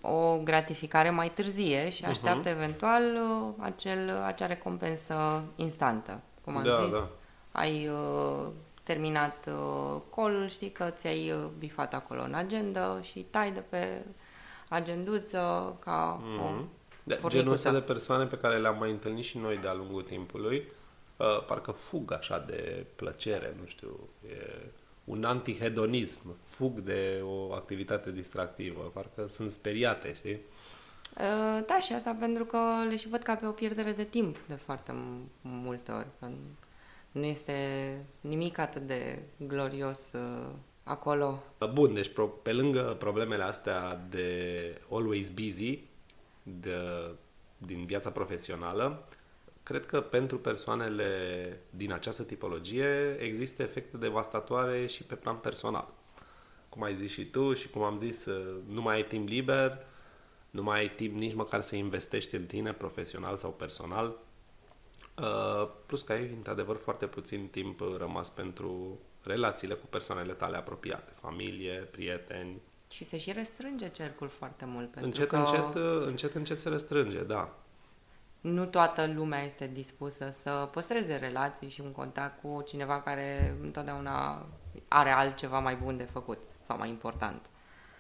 o 0.01 0.39
gratificare 0.39 1.11
mai 1.11 1.31
târzie 1.31 1.91
și 1.91 2.05
așteaptă 2.05 2.49
uh-huh. 2.49 2.53
eventual 2.53 3.03
uh, 3.03 3.55
acel, 3.59 4.23
acea 4.25 4.47
recompensă 4.47 5.45
instantă. 5.57 6.21
Cum 6.45 6.57
am 6.57 6.63
da, 6.63 6.85
zis, 6.85 6.97
da. 6.99 7.11
ai 7.53 7.89
uh, 7.89 8.47
terminat 8.93 9.47
uh, 9.47 10.01
colul, 10.11 10.49
știi 10.49 10.71
că 10.71 10.91
ți-ai 10.91 11.31
uh, 11.31 11.45
bifat 11.59 11.95
acolo 11.95 12.23
în 12.23 12.35
agenda 12.35 13.03
și 13.03 13.27
tai 13.31 13.53
de 13.53 13.63
pe 13.69 14.05
agenduță 14.69 15.77
ca 15.79 16.21
mm-hmm. 16.21 16.45
o 16.45 16.65
de, 17.03 17.21
Genul 17.29 17.53
ăsta 17.53 17.73
de 17.73 17.81
persoane 17.81 18.25
pe 18.25 18.39
care 18.39 18.59
le-am 18.59 18.77
mai 18.79 18.91
întâlnit 18.91 19.25
și 19.25 19.39
noi 19.39 19.57
de-a 19.57 19.75
lungul 19.75 20.03
timpului, 20.03 20.63
uh, 21.17 21.45
parcă 21.47 21.71
fug 21.71 22.13
așa 22.13 22.39
de 22.39 22.87
plăcere, 22.97 23.55
nu 23.61 23.67
știu, 23.67 23.99
e 24.29 24.67
un 25.05 25.25
antihedonism, 25.25 26.37
fug 26.45 26.79
de 26.79 27.21
o 27.25 27.53
activitate 27.53 28.13
distractivă, 28.13 28.91
parcă 28.95 29.27
sunt 29.29 29.51
speriate, 29.51 30.15
știi? 30.15 30.41
Uh, 31.17 31.65
da, 31.67 31.79
și 31.81 31.93
asta 31.93 32.17
pentru 32.21 32.45
că 32.45 32.59
le 32.89 32.97
și 32.97 33.09
văd 33.09 33.23
ca 33.23 33.35
pe 33.35 33.47
o 33.47 33.51
pierdere 33.51 33.93
de 33.93 34.05
timp 34.05 34.37
de 34.49 34.55
foarte 34.55 34.95
multe 35.41 35.93
ori. 35.93 36.07
Nu 37.13 37.25
este 37.25 37.55
nimic 38.21 38.59
atât 38.59 38.83
de 38.83 39.19
glorios 39.37 40.13
uh, 40.13 40.47
acolo. 40.83 41.43
Bun, 41.73 41.95
deci 41.95 42.11
pe 42.43 42.53
lângă 42.53 42.97
problemele 42.99 43.43
astea 43.43 44.07
de 44.11 44.81
always 44.91 45.31
busy, 45.31 45.79
de, 46.43 46.77
din 47.59 47.85
viața 47.85 48.11
profesională, 48.11 49.09
cred 49.63 49.87
că 49.87 50.01
pentru 50.01 50.39
persoanele 50.39 51.61
din 51.71 51.93
această 51.93 52.23
tipologie 52.23 53.17
există 53.21 53.63
efecte 53.63 53.97
devastatoare 53.97 54.87
și 54.87 55.03
pe 55.03 55.15
plan 55.15 55.37
personal. 55.37 55.89
Cum 56.69 56.83
ai 56.83 56.95
zis 56.95 57.11
și 57.11 57.25
tu 57.25 57.55
și 57.55 57.69
cum 57.69 57.83
am 57.83 57.99
zis, 57.99 58.27
nu 58.67 58.83
mai 58.83 58.95
ai 58.95 59.05
timp 59.05 59.29
liber, 59.29 59.79
nu 60.51 60.63
mai 60.63 60.79
ai 60.79 60.91
timp 60.91 61.15
nici 61.17 61.35
măcar 61.35 61.61
să 61.61 61.77
investești 61.77 62.35
în 62.35 62.45
tine, 62.45 62.73
profesional 62.73 63.37
sau 63.37 63.51
personal. 63.51 64.17
Uh, 65.21 65.69
plus 65.87 66.03
că 66.03 66.13
ai, 66.13 66.33
într-adevăr, 66.37 66.77
foarte 66.77 67.07
puțin 67.07 67.49
timp 67.49 67.81
rămas 67.99 68.31
pentru 68.31 68.99
relațiile 69.23 69.75
cu 69.75 69.87
persoanele 69.87 70.33
tale 70.33 70.57
apropiate, 70.57 71.13
familie, 71.21 71.73
prieteni, 71.73 72.61
și 72.91 73.05
se 73.05 73.19
și 73.19 73.33
restrânge 73.33 73.89
cercul 73.89 74.29
foarte 74.29 74.65
mult. 74.65 74.91
Pentru 74.91 75.07
încet, 75.07 75.29
că 75.29 75.37
încet, 75.37 75.75
încet, 76.07 76.35
încet 76.35 76.59
se 76.59 76.69
restrânge, 76.69 77.23
da. 77.23 77.55
Nu 78.41 78.67
toată 78.67 79.13
lumea 79.15 79.43
este 79.43 79.71
dispusă 79.73 80.31
să 80.33 80.69
păstreze 80.73 81.17
relații 81.17 81.69
și 81.69 81.81
un 81.81 81.93
contact 81.93 82.41
cu 82.41 82.63
cineva 82.67 83.01
care 83.01 83.57
întotdeauna 83.63 84.47
are 84.89 85.11
altceva 85.11 85.59
mai 85.59 85.75
bun 85.75 85.97
de 85.97 86.09
făcut 86.13 86.39
sau 86.61 86.79
mai 86.79 86.89
important. 86.89 87.41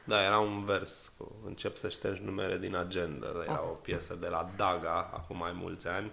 Da, 0.04 0.22
era 0.22 0.38
un 0.38 0.64
vers 0.64 1.12
cu 1.18 1.32
încep 1.46 1.76
să 1.76 1.88
ștergi 1.88 2.22
numere 2.22 2.58
din 2.58 2.76
agenda. 2.76 3.26
Era 3.42 3.62
oh. 3.62 3.70
o 3.70 3.78
piesă 3.78 4.14
de 4.14 4.26
la 4.26 4.50
Daga, 4.56 5.10
acum 5.12 5.36
mai 5.36 5.52
mulți 5.52 5.88
ani. 5.88 6.12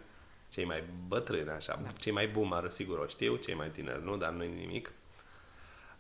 Cei 0.51 0.65
mai 0.65 0.83
bătrâni, 1.07 1.49
așa, 1.49 1.79
da. 1.83 1.89
cei 1.99 2.11
mai 2.11 2.27
boomer, 2.27 2.69
sigur 2.69 2.97
o 2.97 3.07
știu, 3.07 3.35
cei 3.35 3.55
mai 3.55 3.69
tineri 3.69 4.03
nu, 4.03 4.17
dar 4.17 4.29
nu-i 4.29 4.53
nimic. 4.59 4.91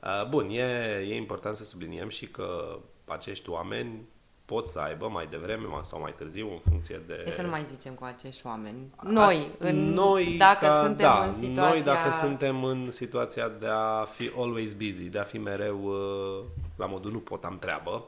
Uh, 0.03 0.27
bun, 0.29 0.49
e, 0.49 1.05
e 1.07 1.15
important 1.15 1.55
să 1.55 1.63
subliniem 1.63 2.09
și 2.09 2.27
că 2.27 2.79
acești 3.05 3.49
oameni 3.49 4.07
pot 4.45 4.67
să 4.67 4.79
aibă 4.79 5.07
mai 5.07 5.27
devreme 5.29 5.65
sau 5.81 5.99
mai 5.99 6.13
târziu 6.17 6.51
în 6.51 6.59
funcție 6.69 7.01
de... 7.07 7.23
E 7.27 7.31
să 7.31 7.41
nu 7.41 7.49
mai 7.49 7.65
zicem 7.69 7.93
cu 7.93 8.03
acești 8.03 8.45
oameni. 8.45 8.93
Noi, 9.03 9.51
în, 9.57 9.93
noi 9.93 10.35
dacă 10.37 10.65
ca, 10.65 10.83
suntem 10.83 11.05
da, 11.05 11.25
în 11.25 11.33
situația... 11.33 11.69
Noi 11.69 11.81
dacă 11.81 12.11
suntem 12.11 12.63
în 12.63 12.91
situația 12.91 13.49
de 13.49 13.67
a 13.69 14.03
fi 14.03 14.31
always 14.37 14.73
busy, 14.73 15.03
de 15.03 15.19
a 15.19 15.23
fi 15.23 15.37
mereu 15.37 15.79
uh, 15.83 16.45
la 16.75 16.85
modul 16.85 17.11
nu 17.11 17.19
pot, 17.19 17.43
am 17.43 17.57
treabă, 17.57 18.03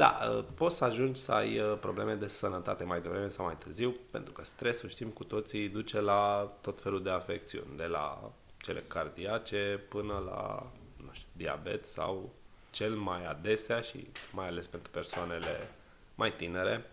da, 0.00 0.18
uh, 0.30 0.44
poți 0.54 0.76
să 0.76 0.84
ajungi 0.84 1.20
să 1.20 1.32
ai 1.32 1.60
probleme 1.80 2.14
de 2.14 2.26
sănătate 2.26 2.84
mai 2.84 3.00
devreme 3.00 3.28
sau 3.28 3.44
mai 3.44 3.56
târziu, 3.58 3.94
pentru 4.10 4.32
că 4.32 4.44
stresul, 4.44 4.88
știm 4.88 5.08
cu 5.08 5.24
toții, 5.24 5.68
duce 5.68 6.00
la 6.00 6.52
tot 6.60 6.80
felul 6.80 7.02
de 7.02 7.10
afecțiuni, 7.10 7.76
de 7.76 7.84
la 7.84 8.32
cele 8.56 8.82
cardiace 8.88 9.80
până 9.88 10.22
la 10.26 10.66
nu 10.96 11.12
știu, 11.12 11.28
diabet 11.36 11.86
sau 11.86 12.32
cel 12.70 12.94
mai 12.94 13.26
adesea 13.26 13.80
și 13.80 14.06
mai 14.32 14.46
ales 14.46 14.66
pentru 14.66 14.90
persoanele 14.90 15.68
mai 16.14 16.32
tinere, 16.32 16.84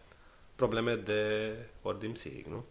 probleme 0.56 0.96
de 0.96 1.52
ordin 1.82 2.12
psihic, 2.12 2.46
nu? 2.46 2.64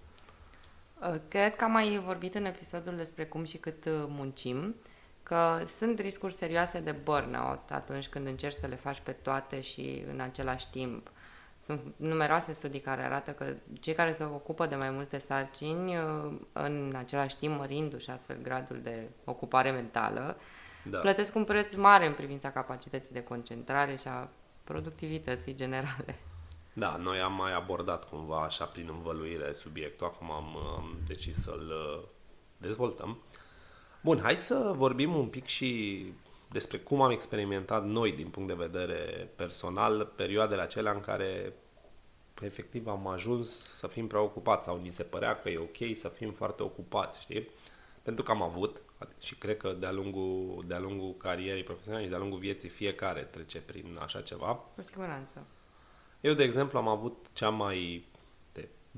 Uh, 1.00 1.20
cred 1.28 1.56
că 1.56 1.64
am 1.64 1.70
mai 1.70 2.02
vorbit 2.04 2.34
în 2.34 2.44
episodul 2.44 2.96
despre 2.96 3.24
cum 3.24 3.44
și 3.44 3.56
cât 3.56 3.84
uh, 3.84 3.92
muncim, 3.92 4.74
că 5.28 5.62
sunt 5.64 5.98
riscuri 5.98 6.32
serioase 6.32 6.80
de 6.80 6.90
burnout 6.90 7.70
atunci 7.70 8.08
când 8.08 8.26
încerci 8.26 8.54
să 8.54 8.66
le 8.66 8.74
faci 8.74 9.00
pe 9.00 9.12
toate 9.12 9.60
și 9.60 10.04
în 10.12 10.20
același 10.20 10.70
timp. 10.70 11.10
Sunt 11.60 11.80
numeroase 11.96 12.52
studii 12.52 12.80
care 12.80 13.02
arată 13.02 13.30
că 13.30 13.54
cei 13.80 13.94
care 13.94 14.12
se 14.12 14.24
ocupă 14.24 14.66
de 14.66 14.74
mai 14.74 14.90
multe 14.90 15.18
sarcini, 15.18 15.96
uh, 15.96 16.32
în 16.52 16.94
același 16.98 17.36
timp 17.36 17.58
mărindu-și 17.58 18.10
astfel 18.10 18.36
gradul 18.42 18.80
de 18.82 19.08
ocupare 19.24 19.70
mentală, 19.70 20.36
da. 20.82 20.98
plătesc 20.98 21.34
un 21.34 21.44
preț 21.44 21.74
mare 21.74 22.06
în 22.06 22.14
privința 22.14 22.50
capacității 22.50 23.12
de 23.12 23.22
concentrare 23.22 23.96
și 23.96 24.08
a 24.08 24.28
productivității 24.64 25.54
generale. 25.54 26.18
Da, 26.72 26.96
noi 26.96 27.18
am 27.18 27.32
mai 27.32 27.54
abordat 27.54 28.08
cumva 28.08 28.42
așa 28.42 28.64
prin 28.64 28.88
învăluire 28.88 29.52
subiectul, 29.52 30.06
acum 30.06 30.30
am, 30.30 30.56
am 30.56 30.96
decis 31.06 31.42
să-l 31.42 31.72
uh, 31.72 32.08
dezvoltăm. 32.56 33.18
Bun, 34.06 34.20
hai 34.22 34.36
să 34.36 34.72
vorbim 34.76 35.14
un 35.14 35.26
pic 35.26 35.44
și 35.44 36.02
despre 36.50 36.78
cum 36.78 37.02
am 37.02 37.10
experimentat 37.10 37.86
noi 37.86 38.12
din 38.12 38.28
punct 38.28 38.48
de 38.48 38.66
vedere 38.68 39.28
personal 39.36 40.12
perioadele 40.16 40.62
acelea 40.62 40.92
în 40.92 41.00
care 41.00 41.52
efectiv 42.40 42.86
am 42.86 43.06
ajuns 43.06 43.48
să 43.74 43.86
fim 43.86 44.06
preocupați 44.06 44.64
sau 44.64 44.80
ni 44.80 44.88
se 44.88 45.02
părea 45.02 45.40
că 45.40 45.48
e 45.48 45.58
ok 45.58 45.96
să 45.96 46.08
fim 46.08 46.32
foarte 46.32 46.62
ocupați, 46.62 47.20
știi? 47.20 47.48
Pentru 48.02 48.24
că 48.24 48.30
am 48.30 48.42
avut 48.42 48.82
și 49.20 49.34
cred 49.34 49.56
că 49.56 49.72
de-a 49.78 49.92
lungul, 49.92 50.64
de-a 50.66 50.78
lungul 50.78 51.14
carierei 51.16 51.62
profesionale 51.62 52.04
și 52.04 52.10
de-a 52.10 52.18
lungul 52.18 52.38
vieții 52.38 52.68
fiecare 52.68 53.20
trece 53.20 53.60
prin 53.60 53.98
așa 54.02 54.20
ceva. 54.20 54.54
Cu 54.74 54.82
siguranță. 54.82 55.46
Eu, 56.20 56.32
de 56.32 56.42
exemplu, 56.42 56.78
am 56.78 56.88
avut 56.88 57.26
cea 57.32 57.48
mai 57.50 58.04
de 58.12 58.15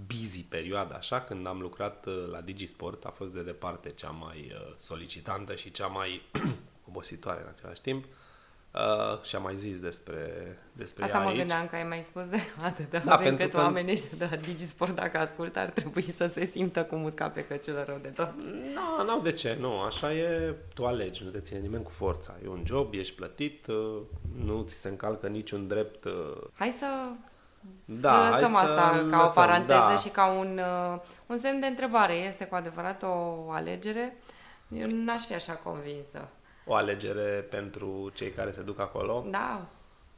busy 0.07 0.45
perioadă, 0.45 0.95
așa, 0.95 1.21
când 1.21 1.47
am 1.47 1.61
lucrat 1.61 2.07
uh, 2.07 2.27
la 2.31 2.41
Digisport, 2.41 3.05
a 3.05 3.11
fost 3.11 3.33
de 3.33 3.43
departe 3.43 3.91
cea 3.91 4.11
mai 4.11 4.53
uh, 4.53 4.75
solicitantă 4.79 5.55
și 5.55 5.71
cea 5.71 5.87
mai 5.87 6.23
obositoare 6.89 7.41
în 7.41 7.49
același 7.57 7.81
timp. 7.81 8.05
Uh, 8.75 9.23
și 9.23 9.37
am 9.37 9.43
mai 9.43 9.57
zis 9.57 9.81
despre, 9.81 10.59
despre 10.73 11.05
Asta 11.05 11.17
ea 11.17 11.23
mă 11.23 11.29
aici. 11.29 11.39
gândeam 11.39 11.67
că 11.67 11.77
ai 11.77 11.85
mai 11.85 12.03
spus 12.03 12.29
de 12.29 12.37
atâtea 12.63 13.01
da, 13.01 13.17
ori 13.19 13.29
încât 13.29 13.51
că... 13.51 13.57
oamenii 13.57 13.93
ăștia 13.93 14.19
de 14.19 14.29
la 14.31 14.37
Digisport, 14.37 14.95
dacă 14.95 15.19
ascultă, 15.19 15.59
ar 15.59 15.71
trebui 15.71 16.03
să 16.03 16.27
se 16.27 16.45
simtă 16.45 16.85
cu 16.85 16.97
musca 16.97 17.29
pe 17.29 17.45
căciulă 17.45 17.85
rău 17.87 17.99
de 18.03 18.09
tot. 18.09 18.33
Nu, 18.75 19.05
nu, 19.05 19.21
de 19.21 19.33
ce, 19.33 19.57
nu, 19.61 19.81
așa 19.81 20.15
e, 20.15 20.55
tu 20.75 20.87
alegi, 20.87 21.25
nu 21.25 21.31
te 21.31 21.41
ține 21.41 21.59
nimeni 21.59 21.83
cu 21.83 21.91
forța. 21.91 22.37
E 22.45 22.49
un 22.49 22.63
job, 22.67 22.95
ești 22.95 23.15
plătit, 23.15 23.67
uh, 23.67 24.01
nu 24.45 24.63
ți 24.63 24.75
se 24.75 24.89
încalcă 24.89 25.29
niciun 25.29 25.67
drept. 25.67 26.05
Uh. 26.05 26.37
Hai 26.53 26.75
să 26.79 26.87
da, 27.85 28.31
lăsăm 28.31 28.53
hai 28.53 28.65
asta 28.65 28.93
să 28.97 29.07
ca 29.11 29.21
lăsăm, 29.21 29.43
o 29.43 29.47
paranteză 29.47 29.89
da. 29.89 29.97
și 29.97 30.09
ca 30.09 30.27
un, 30.27 30.61
un 31.27 31.39
semn 31.39 31.61
de 31.61 31.67
întrebare. 31.67 32.15
Este 32.15 32.45
cu 32.45 32.55
adevărat 32.55 33.03
o 33.03 33.51
alegere? 33.51 34.17
Eu 34.69 34.87
n-aș 34.91 35.25
fi 35.25 35.35
așa 35.35 35.53
convinsă 35.53 36.29
o 36.69 36.75
alegere 36.75 37.47
pentru 37.51 38.11
cei 38.15 38.31
care 38.31 38.53
se 38.53 38.63
duc 38.63 38.79
acolo. 38.79 39.27
Da. 39.31 39.67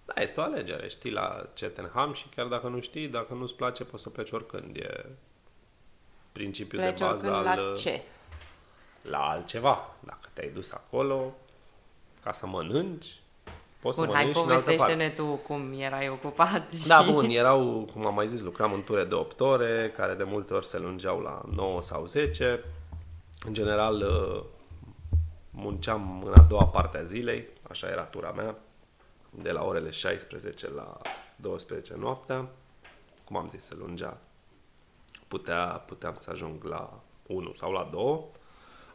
Da, 0.04 0.22
este 0.22 0.40
o 0.40 0.42
alegere. 0.42 0.88
Știi 0.88 1.10
la 1.10 1.46
Cettenham 1.54 2.12
și 2.12 2.28
chiar 2.28 2.46
dacă 2.46 2.68
nu 2.68 2.80
știi, 2.80 3.08
dacă 3.08 3.34
nu-ți 3.34 3.54
place, 3.54 3.84
poți 3.84 4.02
să 4.02 4.10
pleci 4.10 4.30
oricând. 4.30 4.76
E 4.76 5.06
principiul 6.32 6.82
pleci 6.82 6.98
de 6.98 7.04
bază 7.04 7.32
al... 7.32 7.44
la 7.44 7.76
ce? 7.76 8.02
La 9.02 9.18
altceva. 9.18 9.94
Dacă 10.00 10.28
te-ai 10.32 10.50
dus 10.50 10.72
acolo 10.72 11.34
ca 12.22 12.32
să 12.32 12.46
mănânci, 12.46 13.19
poți 13.80 13.98
bun, 13.98 14.06
să 14.06 14.12
mănânci 14.12 14.34
hai 14.34 14.44
povestește-ne 14.44 15.08
tu 15.08 15.24
cum 15.24 15.72
erai 15.78 16.08
ocupat. 16.08 16.70
Și... 16.80 16.86
Da, 16.86 17.02
bun, 17.02 17.24
erau, 17.24 17.88
cum 17.92 18.06
am 18.06 18.14
mai 18.14 18.28
zis, 18.28 18.40
lucram 18.40 18.72
în 18.72 18.82
ture 18.82 19.04
de 19.04 19.14
8 19.14 19.40
ore, 19.40 19.92
care 19.96 20.14
de 20.14 20.24
multe 20.24 20.54
ori 20.54 20.66
se 20.66 20.78
lungeau 20.78 21.20
la 21.20 21.42
9 21.54 21.82
sau 21.82 22.06
10. 22.06 22.64
În 23.46 23.52
general, 23.52 24.04
munceam 25.50 26.22
în 26.26 26.32
a 26.36 26.42
doua 26.42 26.66
parte 26.66 26.98
a 26.98 27.02
zilei, 27.02 27.48
așa 27.68 27.88
era 27.88 28.04
tura 28.04 28.30
mea, 28.30 28.56
de 29.30 29.50
la 29.50 29.64
orele 29.64 29.90
16 29.90 30.70
la 30.70 30.98
12 31.36 31.94
noaptea. 31.98 32.48
Cum 33.24 33.36
am 33.36 33.48
zis, 33.48 33.64
se 33.64 33.74
lungea 33.78 34.18
putea, 35.30 35.64
puteam 35.64 36.14
să 36.18 36.30
ajung 36.30 36.64
la 36.64 37.00
1 37.26 37.52
sau 37.58 37.72
la 37.72 37.88
2. 37.92 38.24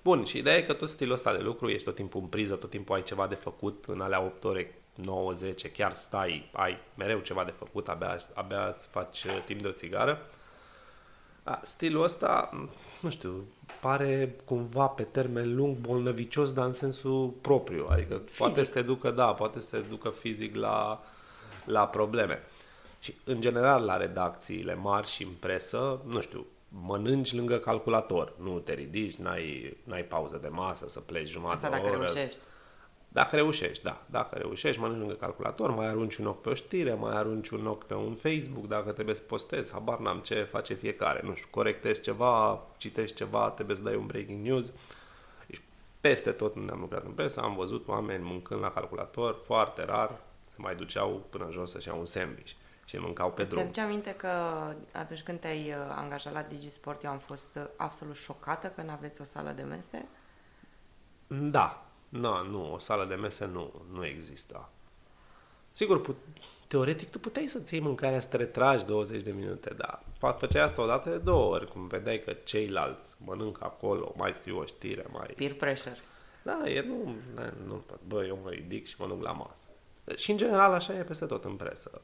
Bun, 0.05 0.24
și 0.24 0.38
ideea 0.38 0.57
e 0.57 0.62
că 0.62 0.74
tot 0.74 0.89
stilul 0.89 1.13
ăsta 1.13 1.35
de 1.35 1.41
lucru, 1.41 1.69
ești 1.69 1.83
tot 1.83 1.95
timpul 1.95 2.21
în 2.21 2.27
priză, 2.27 2.55
tot 2.55 2.69
timpul 2.69 2.95
ai 2.95 3.03
ceva 3.03 3.27
de 3.27 3.35
făcut, 3.35 3.85
în 3.88 4.01
alea 4.01 4.21
8 4.21 4.43
ore, 4.43 4.81
9, 4.95 5.31
10, 5.31 5.71
chiar 5.71 5.93
stai, 5.93 6.50
ai 6.51 6.77
mereu 6.97 7.19
ceva 7.19 7.43
de 7.43 7.53
făcut, 7.57 7.88
abia, 7.88 8.19
abia 8.33 8.74
îți 8.75 8.88
faci 8.88 9.24
uh, 9.24 9.41
timp 9.45 9.62
de 9.62 9.67
o 9.67 9.71
țigară. 9.71 10.25
A, 11.43 11.59
stilul 11.63 12.03
ăsta, 12.03 12.50
nu 13.00 13.09
știu, 13.09 13.43
pare 13.81 14.35
cumva 14.45 14.88
pe 14.88 15.03
termen 15.03 15.55
lung 15.55 15.77
bolnăvicios, 15.77 16.53
dar 16.53 16.65
în 16.65 16.74
sensul 16.74 17.33
propriu. 17.41 17.88
Adică 17.89 18.15
fizic. 18.17 18.38
poate 18.38 18.63
să 18.63 18.71
te 18.71 18.81
ducă, 18.81 19.12
da, 19.12 19.33
poate 19.33 19.59
să 19.59 19.75
te 19.75 19.79
ducă 19.89 20.09
fizic 20.09 20.55
la, 20.55 21.03
la 21.65 21.88
probleme. 21.88 22.43
Și 23.00 23.15
în 23.24 23.41
general 23.41 23.83
la 23.83 23.97
redacțiile 23.97 24.75
mari 24.75 25.07
și 25.07 25.24
în 25.24 25.33
presă, 25.39 26.01
nu 26.07 26.21
știu, 26.21 26.45
mănânci 26.82 27.34
lângă 27.34 27.58
calculator, 27.58 28.34
nu 28.41 28.60
te 28.60 28.74
ridici, 28.74 29.15
n-ai, 29.15 29.77
n-ai 29.84 30.03
pauză 30.03 30.39
de 30.41 30.48
masă 30.48 30.88
să 30.88 31.00
pleci 31.00 31.29
jumătate 31.29 31.65
Asta 31.65 31.70
de 31.70 31.75
dacă 31.75 31.96
oră. 31.96 32.05
reușești. 32.05 32.39
Dacă 33.08 33.36
reușești, 33.36 33.84
da. 33.84 34.01
Dacă 34.05 34.38
reușești, 34.38 34.82
mănânci 34.82 35.00
lângă 35.00 35.13
calculator, 35.13 35.72
mai 35.72 35.88
arunci 35.88 36.15
un 36.15 36.25
ochi 36.25 36.41
pe 36.41 36.50
o 36.50 36.53
știre, 36.53 36.94
mai 36.94 37.15
arunci 37.15 37.50
un 37.50 37.67
ochi 37.67 37.84
pe 37.84 37.94
un 37.94 38.15
Facebook, 38.15 38.67
dacă 38.67 38.91
trebuie 38.91 39.15
să 39.15 39.22
postezi, 39.22 39.72
habar 39.72 40.00
n-am 40.00 40.20
ce 40.20 40.44
face 40.44 40.74
fiecare. 40.74 41.22
Nu 41.24 41.34
știu, 41.36 41.48
corectezi 41.51 42.01
ceva, 42.01 42.63
citești 42.77 43.15
ceva, 43.15 43.50
trebuie 43.50 43.75
să 43.75 43.82
dai 43.82 43.96
un 43.96 44.05
breaking 44.05 44.46
news. 44.46 44.74
Deci, 45.48 45.62
peste 46.01 46.32
tot 46.32 46.55
unde 46.55 46.72
am 46.72 46.79
lucrat 46.79 47.03
în 47.03 47.12
presă, 47.12 47.41
am 47.41 47.55
văzut 47.55 47.88
oameni 47.88 48.24
mâncând 48.24 48.62
la 48.62 48.72
calculator, 48.72 49.39
foarte 49.44 49.86
rar, 49.86 50.10
se 50.50 50.55
mai 50.58 50.75
duceau 50.75 51.25
până 51.29 51.48
jos 51.51 51.72
să-și 51.72 51.88
iau 51.88 52.00
un 52.00 52.05
sandwich 52.05 52.51
și 52.86 52.98
mâncau 52.98 53.32
pe 53.32 53.44
drum. 53.44 53.58
Ți-aduce 53.58 53.82
aminte 53.82 54.12
că 54.12 54.27
atunci 54.92 55.22
când 55.22 55.39
te-ai 55.39 55.70
uh, 55.70 55.96
angajat 55.96 56.34
la 56.34 56.42
Digisport, 56.42 57.04
eu 57.04 57.12
am 57.12 57.18
fost 57.18 57.50
uh, 57.56 57.63
absolut 57.75 58.15
șocată 58.15 58.68
că 58.68 58.82
nu 58.82 58.92
aveți 58.92 59.22
o 59.22 59.24
sală 59.24 59.51
de 59.51 59.62
mese? 59.62 60.08
Da, 61.27 61.86
nu, 62.10 62.44
nu, 62.44 62.74
o 62.74 62.80
sală 62.80 63.06
de 63.06 63.15
mese 63.15 63.46
nu, 63.46 63.74
nu 63.92 64.06
există. 64.06 64.70
Sigur, 65.72 66.01
put, 66.01 66.15
teoretic 66.68 67.10
tu 67.10 67.20
puteai 67.20 67.48
să 67.48 67.60
ții 67.60 67.80
mâncarea 67.80 68.20
să 68.20 68.27
te 68.27 68.38
retragi 68.38 68.86
20 68.86 69.22
de 69.22 69.32
minute, 69.32 69.74
dar 69.77 70.04
făceai 70.38 70.63
asta 70.63 70.82
o 70.82 70.86
dată 70.86 71.10
de 71.10 71.18
două 71.18 71.54
ori, 71.54 71.68
cum 71.72 71.88
vedeai 71.88 72.20
că 72.20 72.34
ceilalți 72.34 73.15
mănâncă 73.25 73.63
acolo, 73.63 74.13
mai 74.18 74.34
scriu 74.34 74.60
o 74.60 74.65
știre, 74.65 75.06
mai... 75.12 75.34
Peer 75.36 75.54
pressure. 75.54 75.98
Da, 76.44 76.70
e 76.70 76.82
nu, 76.82 77.15
nu, 77.65 77.84
bă, 78.08 78.25
eu 78.25 78.39
mă 78.44 78.50
ridic 78.50 78.88
și 78.88 78.96
mănânc 78.98 79.22
la 79.22 79.32
masă. 79.32 79.68
Și 80.15 80.32
în 80.32 80.38
general 80.38 80.74
așa 80.74 80.94
e 80.94 81.04
peste 81.04 81.25
tot 81.25 81.44
în 81.44 81.56
presă 81.56 82.01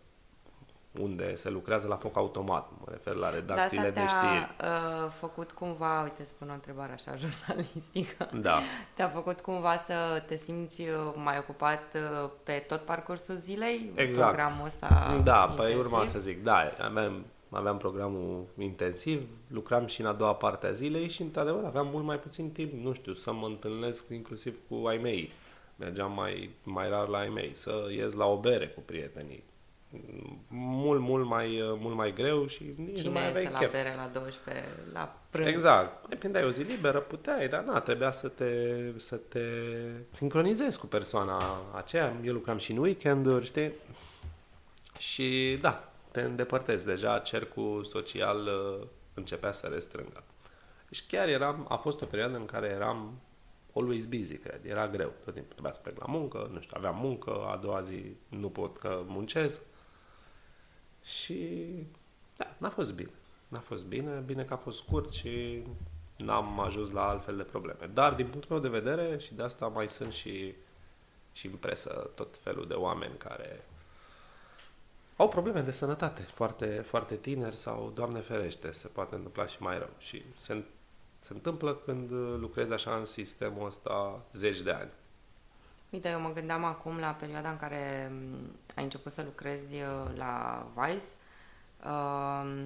unde 0.99 1.35
se 1.35 1.49
lucrează 1.49 1.87
la 1.87 1.95
foc 1.95 2.17
automat, 2.17 2.69
mă 2.79 2.85
refer 2.89 3.13
la 3.13 3.29
redacțiile 3.29 3.89
de, 3.89 3.99
de 3.99 4.07
știri. 4.07 4.55
Uh, 4.61 5.09
făcut 5.19 5.51
cumva, 5.51 6.01
uite, 6.01 6.23
spun 6.23 6.49
o 6.49 6.53
întrebare 6.53 6.91
așa 6.91 7.15
jurnalistică, 7.21 8.29
da. 8.41 8.59
te-a 8.95 9.09
făcut 9.09 9.39
cumva 9.39 9.77
să 9.77 10.23
te 10.27 10.37
simți 10.37 10.81
uh, 10.81 10.87
mai 11.15 11.37
ocupat 11.37 11.83
uh, 11.95 12.29
pe 12.43 12.63
tot 12.67 12.81
parcursul 12.81 13.35
zilei? 13.35 13.91
Exact. 13.95 14.33
Programul 14.35 14.65
ăsta 14.65 14.87
Da, 15.23 15.39
intensiv? 15.39 15.55
păi 15.55 15.75
urma 15.75 16.05
să 16.05 16.19
zic, 16.19 16.43
da, 16.43 16.71
aveam, 16.81 17.25
aveam 17.49 17.77
programul 17.77 18.45
intensiv, 18.57 19.27
lucram 19.47 19.85
și 19.85 20.01
în 20.01 20.07
a 20.07 20.13
doua 20.13 20.33
parte 20.33 20.67
a 20.67 20.71
zilei 20.71 21.09
și 21.09 21.21
într-adevăr 21.21 21.63
aveam 21.65 21.87
mult 21.87 22.05
mai 22.05 22.19
puțin 22.19 22.51
timp, 22.51 22.73
nu 22.73 22.93
știu, 22.93 23.13
să 23.13 23.33
mă 23.33 23.45
întâlnesc 23.45 24.05
inclusiv 24.09 24.57
cu 24.69 24.87
ai 24.87 24.97
mei. 24.97 25.31
Mergeam 25.75 26.13
mai, 26.13 26.49
mai 26.63 26.89
rar 26.89 27.07
la 27.07 27.17
ai 27.17 27.29
mei, 27.29 27.55
să 27.55 27.87
ies 27.91 28.13
la 28.13 28.25
o 28.25 28.39
bere 28.39 28.67
cu 28.67 28.81
prietenii 28.81 29.43
mult, 30.47 31.01
mult 31.01 31.25
mai, 31.25 31.59
mult 31.79 31.95
mai 31.95 32.13
greu 32.13 32.47
și 32.47 32.73
nici 32.77 32.97
Cine 32.97 33.07
nu 33.07 33.13
mai 33.13 33.27
aveai 33.27 33.49
la 33.51 33.57
chef. 33.57 33.71
bere 33.71 33.93
la 33.95 34.09
12, 34.13 34.65
la 34.93 35.17
prânz? 35.29 35.47
Exact. 35.47 36.09
Depinde, 36.09 36.39
o 36.39 36.49
zi 36.49 36.61
liberă 36.61 36.99
puteai, 36.99 37.47
dar 37.47 37.63
na, 37.63 37.79
trebuia 37.79 38.11
să 38.11 38.27
te, 38.27 38.53
să 38.95 39.15
te 39.15 39.43
sincronizezi 40.11 40.79
cu 40.79 40.85
persoana 40.85 41.41
aceea. 41.75 42.13
Eu 42.23 42.33
lucram 42.33 42.57
și 42.57 42.71
în 42.71 42.77
weekenduri, 42.77 43.45
știi? 43.45 43.71
Și 44.97 45.57
da, 45.61 45.91
te 46.11 46.21
îndepărtezi. 46.21 46.85
Deja 46.85 47.19
cercul 47.19 47.83
social 47.83 48.39
uh, 48.39 48.87
începea 49.13 49.51
să 49.51 49.67
restrângă. 49.67 50.23
Și 50.91 51.05
chiar 51.07 51.27
eram, 51.27 51.65
a 51.69 51.75
fost 51.75 52.01
o 52.01 52.05
perioadă 52.05 52.37
în 52.37 52.45
care 52.45 52.67
eram 52.67 53.19
always 53.75 54.05
busy, 54.05 54.37
cred. 54.37 54.59
Era 54.65 54.87
greu. 54.87 55.11
Tot 55.23 55.33
timpul 55.33 55.51
trebuia 55.51 55.73
să 55.73 55.79
plec 55.83 55.99
la 55.99 56.05
muncă, 56.07 56.49
nu 56.53 56.59
știu, 56.59 56.75
aveam 56.77 56.95
muncă, 56.95 57.31
a 57.51 57.55
doua 57.55 57.81
zi 57.81 58.15
nu 58.27 58.49
pot 58.49 58.77
că 58.77 59.03
muncesc. 59.05 59.61
Și 61.03 61.67
da, 62.37 62.55
n-a 62.57 62.69
fost 62.69 62.93
bine. 62.93 63.11
N-a 63.47 63.59
fost 63.59 63.85
bine, 63.85 64.23
bine 64.25 64.43
că 64.43 64.53
a 64.53 64.57
fost 64.57 64.77
scurt 64.77 65.13
și 65.13 65.63
n-am 66.17 66.59
ajuns 66.59 66.91
la 66.91 67.09
altfel 67.09 67.37
de 67.37 67.43
probleme. 67.43 67.89
Dar 67.93 68.13
din 68.13 68.27
punctul 68.27 68.59
meu 68.59 68.69
de 68.69 68.79
vedere, 68.79 69.17
și 69.17 69.33
de 69.33 69.43
asta 69.43 69.67
mai 69.67 69.89
sunt 69.89 70.13
și, 70.13 70.53
și 71.33 71.45
în 71.47 71.55
presă 71.55 72.09
tot 72.15 72.37
felul 72.37 72.67
de 72.67 72.73
oameni 72.73 73.17
care 73.17 73.65
au 75.15 75.29
probleme 75.29 75.61
de 75.61 75.71
sănătate, 75.71 76.21
foarte, 76.21 76.65
foarte 76.65 77.15
tineri 77.15 77.55
sau, 77.55 77.91
Doamne 77.95 78.19
ferește, 78.19 78.71
se 78.71 78.87
poate 78.87 79.15
întâmpla 79.15 79.45
și 79.45 79.61
mai 79.61 79.77
rău. 79.77 79.89
Și 79.97 80.23
se, 80.35 80.63
se 81.19 81.33
întâmplă 81.33 81.75
când 81.75 82.11
lucrezi 82.39 82.73
așa 82.73 82.95
în 82.95 83.05
sistemul 83.05 83.65
ăsta 83.65 84.21
zeci 84.33 84.61
de 84.61 84.71
ani. 84.71 84.89
Uite, 85.91 86.09
eu 86.09 86.19
mă 86.19 86.31
gândeam 86.33 86.63
acum 86.63 86.99
la 86.99 87.15
perioada 87.19 87.49
în 87.49 87.57
care 87.57 88.11
ai 88.75 88.83
început 88.83 89.11
să 89.11 89.21
lucrezi 89.25 89.73
uh, 89.75 90.17
la 90.17 90.65
Vice. 90.75 91.05
Uh, 91.85 92.61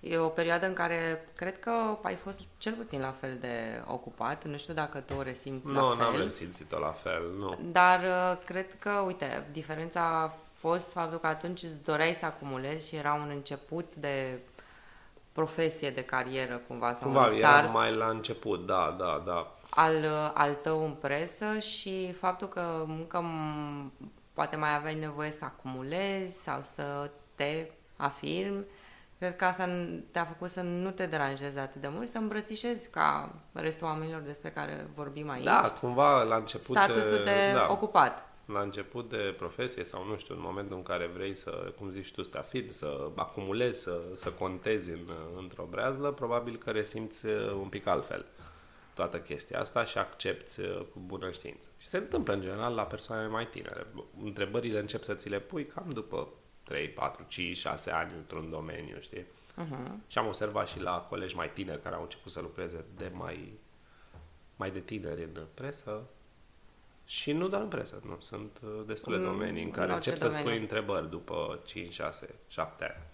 e 0.00 0.16
o 0.16 0.28
perioadă 0.28 0.66
în 0.66 0.72
care 0.72 1.28
cred 1.36 1.60
că 1.60 1.98
ai 2.02 2.14
fost 2.14 2.42
cel 2.58 2.72
puțin 2.72 3.00
la 3.00 3.10
fel 3.20 3.36
de 3.40 3.82
ocupat. 3.86 4.44
Nu 4.44 4.56
știu 4.56 4.74
dacă 4.74 5.00
tu 5.00 5.14
o 5.14 5.22
resimți 5.22 5.70
no, 5.70 5.80
la 5.80 5.94
fel. 5.94 6.12
Nu, 6.12 6.18
n-am 6.18 6.30
simțit-o 6.30 6.78
la 6.78 6.92
fel, 7.02 7.22
nu. 7.38 7.58
Dar 7.72 8.00
uh, 8.00 8.38
cred 8.44 8.78
că, 8.78 8.90
uite, 8.90 9.46
diferența 9.52 10.00
a 10.00 10.34
fost 10.54 10.92
faptul 10.92 11.18
că 11.18 11.26
atunci 11.26 11.62
îți 11.62 11.84
doreai 11.84 12.14
să 12.14 12.24
acumulezi 12.24 12.88
și 12.88 12.96
era 12.96 13.12
un 13.12 13.28
început 13.30 13.94
de 13.94 14.38
profesie, 15.32 15.90
de 15.90 16.04
carieră 16.04 16.60
cumva, 16.66 16.92
sau 16.92 17.02
Cumva, 17.02 17.22
un 17.22 17.28
start. 17.28 17.62
era 17.62 17.72
mai 17.72 17.94
la 17.94 18.08
început, 18.08 18.66
da, 18.66 18.96
da, 18.98 19.22
da 19.26 19.56
al, 19.74 20.04
al 20.34 20.54
tău 20.54 20.84
în 20.84 20.92
presă 20.92 21.58
și 21.58 22.12
faptul 22.12 22.48
că 22.48 22.84
încă 22.86 23.24
poate 24.32 24.56
mai 24.56 24.74
aveai 24.74 24.94
nevoie 24.94 25.30
să 25.30 25.44
acumulezi 25.44 26.42
sau 26.42 26.60
să 26.62 27.10
te 27.34 27.70
afirmi, 27.96 28.64
cred 29.18 29.36
că 29.36 29.44
asta 29.44 29.68
te-a 30.10 30.24
făcut 30.24 30.50
să 30.50 30.60
nu 30.60 30.90
te 30.90 31.06
deranjezi 31.06 31.58
atât 31.58 31.80
de 31.80 31.88
mult, 31.88 32.08
să 32.08 32.18
îmbrățișezi 32.18 32.90
ca 32.90 33.34
restul 33.52 33.86
oamenilor 33.86 34.20
despre 34.20 34.50
care 34.50 34.86
vorbim 34.94 35.30
aici. 35.30 35.44
Da, 35.44 35.76
cumva 35.80 36.22
la 36.22 36.36
început... 36.36 36.76
Statusul 36.76 37.24
de 37.24 37.52
da, 37.54 37.66
ocupat. 37.70 38.26
La 38.46 38.60
început 38.60 39.08
de 39.08 39.34
profesie 39.38 39.84
sau 39.84 40.04
nu 40.04 40.16
știu, 40.16 40.34
în 40.34 40.40
momentul 40.44 40.76
în 40.76 40.82
care 40.82 41.10
vrei 41.14 41.34
să, 41.34 41.72
cum 41.78 41.90
zici 41.90 42.12
tu, 42.12 42.22
să 42.22 42.28
te 42.28 42.38
afirmi, 42.38 42.72
să 42.72 43.10
acumulezi, 43.14 43.82
să, 43.82 44.00
să 44.14 44.30
contezi 44.30 44.90
în, 44.90 45.10
într-o 45.38 45.66
breazlă, 45.70 46.10
probabil 46.10 46.56
că 46.56 46.70
resimți 46.70 47.26
un 47.62 47.68
pic 47.68 47.86
altfel 47.86 48.26
toată 48.94 49.20
chestia 49.20 49.60
asta 49.60 49.84
și 49.84 49.98
accepti 49.98 50.60
uh, 50.60 50.80
cu 50.92 50.98
bună 51.06 51.30
știință. 51.30 51.68
Și 51.78 51.88
se 51.88 51.96
întâmplă 51.96 52.34
în 52.34 52.40
general 52.40 52.74
la 52.74 52.82
persoane 52.82 53.26
mai 53.26 53.46
tinere. 53.46 53.86
Întrebările 54.24 54.78
încep 54.78 55.02
să 55.02 55.14
ți 55.14 55.28
le 55.28 55.40
pui 55.40 55.66
cam 55.66 55.90
după 55.90 56.28
3, 56.62 56.88
4, 56.88 57.24
5, 57.28 57.56
6 57.56 57.90
ani 57.90 58.12
într-un 58.16 58.50
domeniu, 58.50 59.00
știi? 59.00 59.26
Uh-huh. 59.62 60.06
Și 60.06 60.18
am 60.18 60.26
observat 60.26 60.68
și 60.68 60.80
la 60.80 61.06
colegi 61.08 61.36
mai 61.36 61.50
tineri 61.50 61.82
care 61.82 61.94
au 61.94 62.02
început 62.02 62.32
să 62.32 62.40
lucreze 62.40 62.84
de 62.96 63.10
mai, 63.14 63.52
mai 64.56 64.70
de 64.70 64.80
tineri 64.80 65.22
în 65.22 65.42
presă 65.54 66.02
și 67.04 67.32
nu 67.32 67.48
doar 67.48 67.62
în 67.62 67.68
presă, 67.68 68.02
nu. 68.04 68.18
Sunt 68.20 68.60
uh, 68.64 68.82
destule 68.86 69.16
mm, 69.16 69.22
domenii 69.22 69.62
în 69.62 69.70
care 69.70 69.88
în 69.88 69.94
încep 69.94 70.16
să 70.16 70.28
spui 70.28 70.58
întrebări 70.58 71.10
după 71.10 71.60
5, 71.64 71.92
6, 71.92 72.34
7 72.48 72.84
ani. 72.84 73.04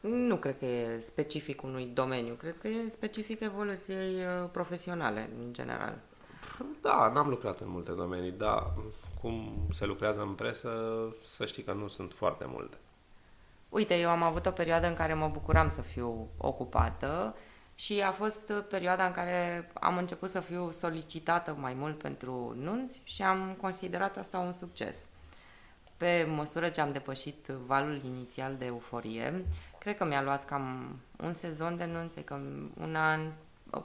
Nu 0.00 0.36
cred 0.36 0.58
că 0.58 0.64
e 0.64 1.00
specific 1.00 1.62
unui 1.62 1.90
domeniu, 1.94 2.34
cred 2.34 2.58
că 2.60 2.68
e 2.68 2.88
specific 2.88 3.40
evoluției 3.40 4.14
uh, 4.14 4.48
profesionale 4.52 5.30
în 5.38 5.52
general. 5.52 5.98
Da, 6.80 7.10
n-am 7.14 7.28
lucrat 7.28 7.60
în 7.60 7.70
multe 7.70 7.92
domenii, 7.92 8.30
dar 8.30 8.72
cum 9.20 9.66
se 9.72 9.86
lucrează 9.86 10.20
în 10.20 10.34
presă, 10.34 10.70
să 11.24 11.44
știi 11.44 11.62
că 11.62 11.72
nu 11.72 11.88
sunt 11.88 12.12
foarte 12.12 12.44
multe. 12.48 12.76
Uite, 13.68 13.98
eu 13.98 14.10
am 14.10 14.22
avut 14.22 14.46
o 14.46 14.50
perioadă 14.50 14.86
în 14.86 14.94
care 14.94 15.14
mă 15.14 15.28
bucuram 15.28 15.68
să 15.68 15.82
fiu 15.82 16.28
ocupată 16.36 17.36
și 17.74 18.00
a 18.00 18.10
fost 18.10 18.52
perioada 18.68 19.06
în 19.06 19.12
care 19.12 19.70
am 19.74 19.96
început 19.96 20.30
să 20.30 20.40
fiu 20.40 20.70
solicitată 20.70 21.56
mai 21.58 21.74
mult 21.74 21.98
pentru 21.98 22.54
nunți 22.56 23.00
și 23.04 23.22
am 23.22 23.56
considerat 23.60 24.16
asta 24.16 24.38
un 24.38 24.52
succes. 24.52 25.06
Pe 25.96 26.26
măsură 26.34 26.68
ce 26.68 26.80
am 26.80 26.92
depășit 26.92 27.46
valul 27.46 28.00
inițial 28.04 28.56
de 28.56 28.64
euforie, 28.64 29.44
cred 29.80 29.96
că 29.96 30.04
mi-a 30.04 30.22
luat 30.22 30.44
cam 30.44 30.96
un 31.16 31.32
sezon 31.32 31.76
de 31.76 31.84
nunțe, 31.84 32.24
că 32.24 32.38
un 32.80 32.94
an, 32.94 33.20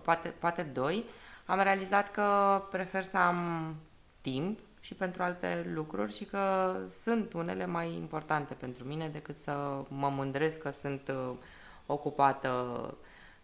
poate, 0.01 0.29
poate 0.39 0.61
doi, 0.63 1.05
am 1.45 1.61
realizat 1.61 2.11
că 2.11 2.61
prefer 2.71 3.03
să 3.03 3.17
am 3.17 3.75
timp 4.21 4.59
și 4.79 4.93
pentru 4.93 5.23
alte 5.23 5.71
lucruri 5.73 6.13
și 6.15 6.25
că 6.25 6.75
sunt 6.89 7.33
unele 7.33 7.65
mai 7.65 7.93
importante 7.93 8.53
pentru 8.53 8.83
mine 8.83 9.07
decât 9.07 9.35
să 9.35 9.83
mă 9.87 10.09
mândresc 10.09 10.57
că 10.57 10.69
sunt 10.69 11.07
uh, 11.07 11.35
ocupată 11.85 12.49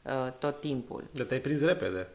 uh, 0.02 0.32
tot 0.40 0.60
timpul. 0.60 1.04
De 1.12 1.24
te-ai 1.24 1.40
prins 1.40 1.62
repede. 1.62 2.08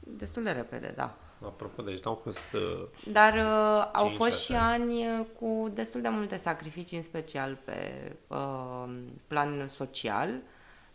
Destul 0.00 0.42
de 0.42 0.50
repede, 0.50 0.92
da. 0.96 1.16
Apropo, 1.46 1.82
deci 1.82 2.02
n-au 2.02 2.14
fost... 2.14 2.52
Uh, 2.54 2.86
Dar 3.12 3.34
uh, 3.34 3.88
au 3.92 4.04
Cinci, 4.06 4.16
fost 4.16 4.30
șase 4.30 4.52
și 4.52 4.58
ani 4.58 5.06
uh, 5.06 5.26
cu 5.40 5.70
destul 5.74 6.00
de 6.00 6.08
multe 6.08 6.36
sacrificii, 6.36 6.96
în 6.96 7.02
special 7.02 7.58
pe 7.64 8.12
uh, 8.26 8.84
plan 9.26 9.66
social 9.68 10.40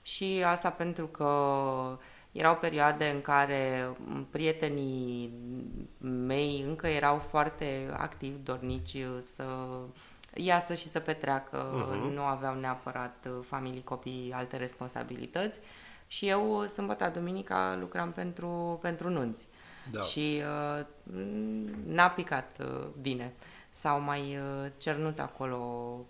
și 0.02 0.44
asta 0.46 0.70
pentru 0.70 1.08
că 1.08 1.32
erau 2.32 2.56
perioade 2.56 3.06
în 3.10 3.22
care 3.22 3.90
prietenii 4.30 5.34
mei 6.02 6.64
încă 6.68 6.88
erau 6.88 7.18
foarte 7.18 7.90
activi, 7.98 8.38
dornici 8.44 8.94
uh, 8.94 9.18
să 9.36 9.44
iasă 10.34 10.74
și 10.74 10.90
să 10.90 11.00
petreacă, 11.00 11.72
Mhm. 11.74 12.14
nu 12.14 12.22
aveau 12.22 12.56
neapărat 12.56 13.28
uh, 13.30 13.46
familii, 13.48 13.84
copii, 13.84 14.32
alte 14.36 14.58
responsabilități 14.58 15.60
și 16.08 16.28
eu, 16.28 16.66
sâmbătă, 16.66 17.12
duminica, 17.14 17.78
lucram 17.80 18.12
pentru, 18.12 18.80
pentru 18.82 19.10
nunți. 19.10 19.48
Da. 19.91 20.02
Și 20.02 20.41
uh, 20.80 20.86
m, 21.04 21.93
n-a 21.93 22.08
picat 22.10 22.58
uh, 22.60 22.86
bine. 23.02 23.34
S-au 23.71 23.99
mai 23.99 24.19
uh, 24.38 24.71
cernut 24.78 25.19
acolo 25.19 25.58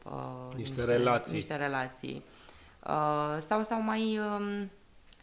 uh, 0.05 0.55
Niște 0.55 0.83
relații. 0.83 1.33
Niște 1.35 1.55
relații. 1.55 2.23
Uh, 2.87 3.37
sau 3.39 3.63
s-au 3.63 3.81
mai 3.81 4.19
um, 4.19 4.69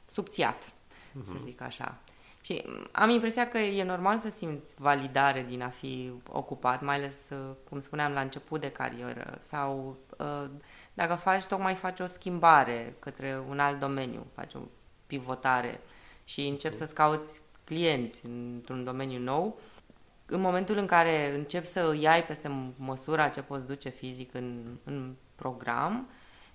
subțiat, 0.07 0.63
să 1.25 1.33
Mhm. 1.33 1.45
zic 1.45 1.61
așa. 1.61 1.99
Și 2.41 2.63
m, 2.67 2.89
am 2.93 3.11
impresia 3.11 3.49
că 3.49 3.59
e 3.59 3.85
normal 3.85 4.19
să 4.19 4.29
simți 4.31 4.75
validare 4.79 5.45
din 5.49 5.63
a 5.63 5.69
fi 5.69 6.13
ocupat, 6.33 6.83
mai 6.83 6.95
ales, 6.97 7.17
uh, 7.31 7.39
cum 7.69 7.79
spuneam, 7.81 8.13
la 8.13 8.21
început 8.21 8.61
de 8.61 8.71
carieră 8.71 9.39
sau 9.41 9.97
uh, 10.19 10.45
dacă 10.95 11.15
faci, 11.15 11.45
tocmai 11.45 11.75
faci 11.75 12.01
o 12.01 12.07
schimbare 12.07 12.97
către 12.99 13.43
un 13.49 13.59
alt 13.59 13.79
domeniu, 13.79 14.27
faci 14.35 14.55
o 14.55 14.59
pivotare 15.07 15.81
și 16.25 16.47
începi 16.47 16.77
să-ți 16.77 16.95
cauți 16.95 17.41
clienți 17.67 18.27
într-un 18.27 18.85
domeniu 18.85 19.19
nou, 19.19 19.61
în 20.27 20.41
momentul 20.41 20.77
în 20.77 20.87
care 20.87 21.35
începi 21.35 21.67
să 21.67 21.89
îi 21.91 22.09
ai 22.09 22.25
peste 22.25 22.73
măsura 22.77 23.29
ce 23.29 23.43
poți 23.43 23.67
duce 23.67 23.89
fizic 23.89 24.35
în, 24.35 24.77
în 24.85 25.15
program, 25.35 26.09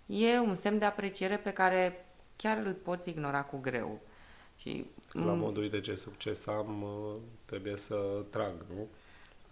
e 0.05 0.39
un 0.39 0.55
semn 0.55 0.77
de 0.77 0.85
apreciere 0.85 1.37
pe 1.37 1.51
care 1.51 2.05
chiar 2.35 2.57
îl 2.57 2.73
poți 2.73 3.09
ignora 3.09 3.43
cu 3.43 3.57
greu. 3.57 3.99
Și 4.57 4.85
La 5.11 5.33
modul, 5.33 5.63
uite 5.63 5.79
ce 5.79 5.95
succes 5.95 6.47
am, 6.47 6.81
uh, 6.81 7.15
trebuie 7.45 7.77
să 7.77 7.95
trag, 8.29 8.65
nu? 8.75 8.87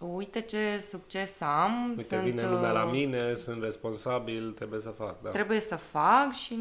Uite 0.00 0.40
ce 0.40 0.84
succes 0.90 1.40
am, 1.40 1.88
Uite, 1.88 2.02
sunt, 2.02 2.20
vine 2.20 2.48
lumea 2.48 2.70
la 2.70 2.84
uh, 2.84 2.90
mine, 2.92 3.34
sunt 3.34 3.62
responsabil, 3.62 4.52
trebuie 4.52 4.80
să 4.80 4.88
fac, 4.88 5.22
da. 5.22 5.30
trebuie 5.30 5.60
să 5.60 5.76
fac 5.76 6.32
și 6.32 6.58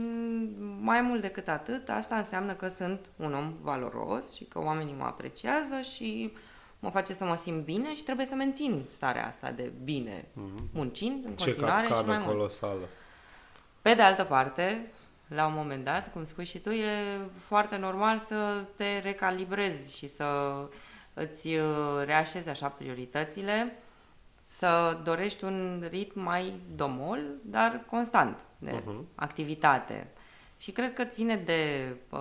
mai 0.79 1.01
mult 1.01 1.21
decât 1.21 1.47
atât, 1.47 1.89
asta 1.89 2.15
înseamnă 2.15 2.53
că 2.53 2.67
sunt 2.67 3.09
un 3.15 3.33
om 3.33 3.53
valoros 3.61 4.33
și 4.33 4.43
că 4.43 4.59
oamenii 4.59 4.95
mă 4.97 5.03
apreciază 5.03 5.81
și 5.95 6.33
mă 6.79 6.89
face 6.89 7.13
să 7.13 7.23
mă 7.23 7.35
simt 7.35 7.63
bine 7.65 7.95
și 7.95 8.03
trebuie 8.03 8.25
să 8.25 8.35
mențin 8.35 8.81
starea 8.89 9.27
asta 9.27 9.51
de 9.51 9.71
bine, 9.83 10.27
muncind 10.73 11.25
în 11.25 11.35
Ce 11.35 11.45
continuare 11.45 11.85
și 11.85 11.91
mai 11.91 12.01
capcană 12.01 12.23
mult. 12.23 12.37
colosală. 12.37 12.87
Pe 13.81 13.93
de 13.93 14.01
altă 14.01 14.23
parte, 14.23 14.91
la 15.27 15.45
un 15.45 15.53
moment 15.55 15.83
dat, 15.83 16.11
cum 16.11 16.23
spui 16.23 16.45
și 16.45 16.59
tu, 16.59 16.69
e 16.69 16.91
foarte 17.47 17.77
normal 17.77 18.17
să 18.17 18.63
te 18.75 18.99
recalibrezi 18.99 19.97
și 19.97 20.07
să 20.07 20.25
îți 21.19 21.47
uh, 21.47 21.65
reașezi 22.05 22.49
așa 22.49 22.67
prioritățile, 22.67 23.75
să 24.43 24.99
dorești 25.03 25.43
un 25.43 25.85
ritm 25.89 26.19
mai 26.21 26.53
domol, 26.75 27.19
dar 27.43 27.83
constant 27.89 28.45
de 28.57 28.71
Mhm. 28.85 29.05
activitate. 29.15 30.07
Și 30.57 30.71
cred 30.71 30.93
că 30.93 31.03
ține 31.03 31.35
de 31.35 31.93
uh, 32.09 32.19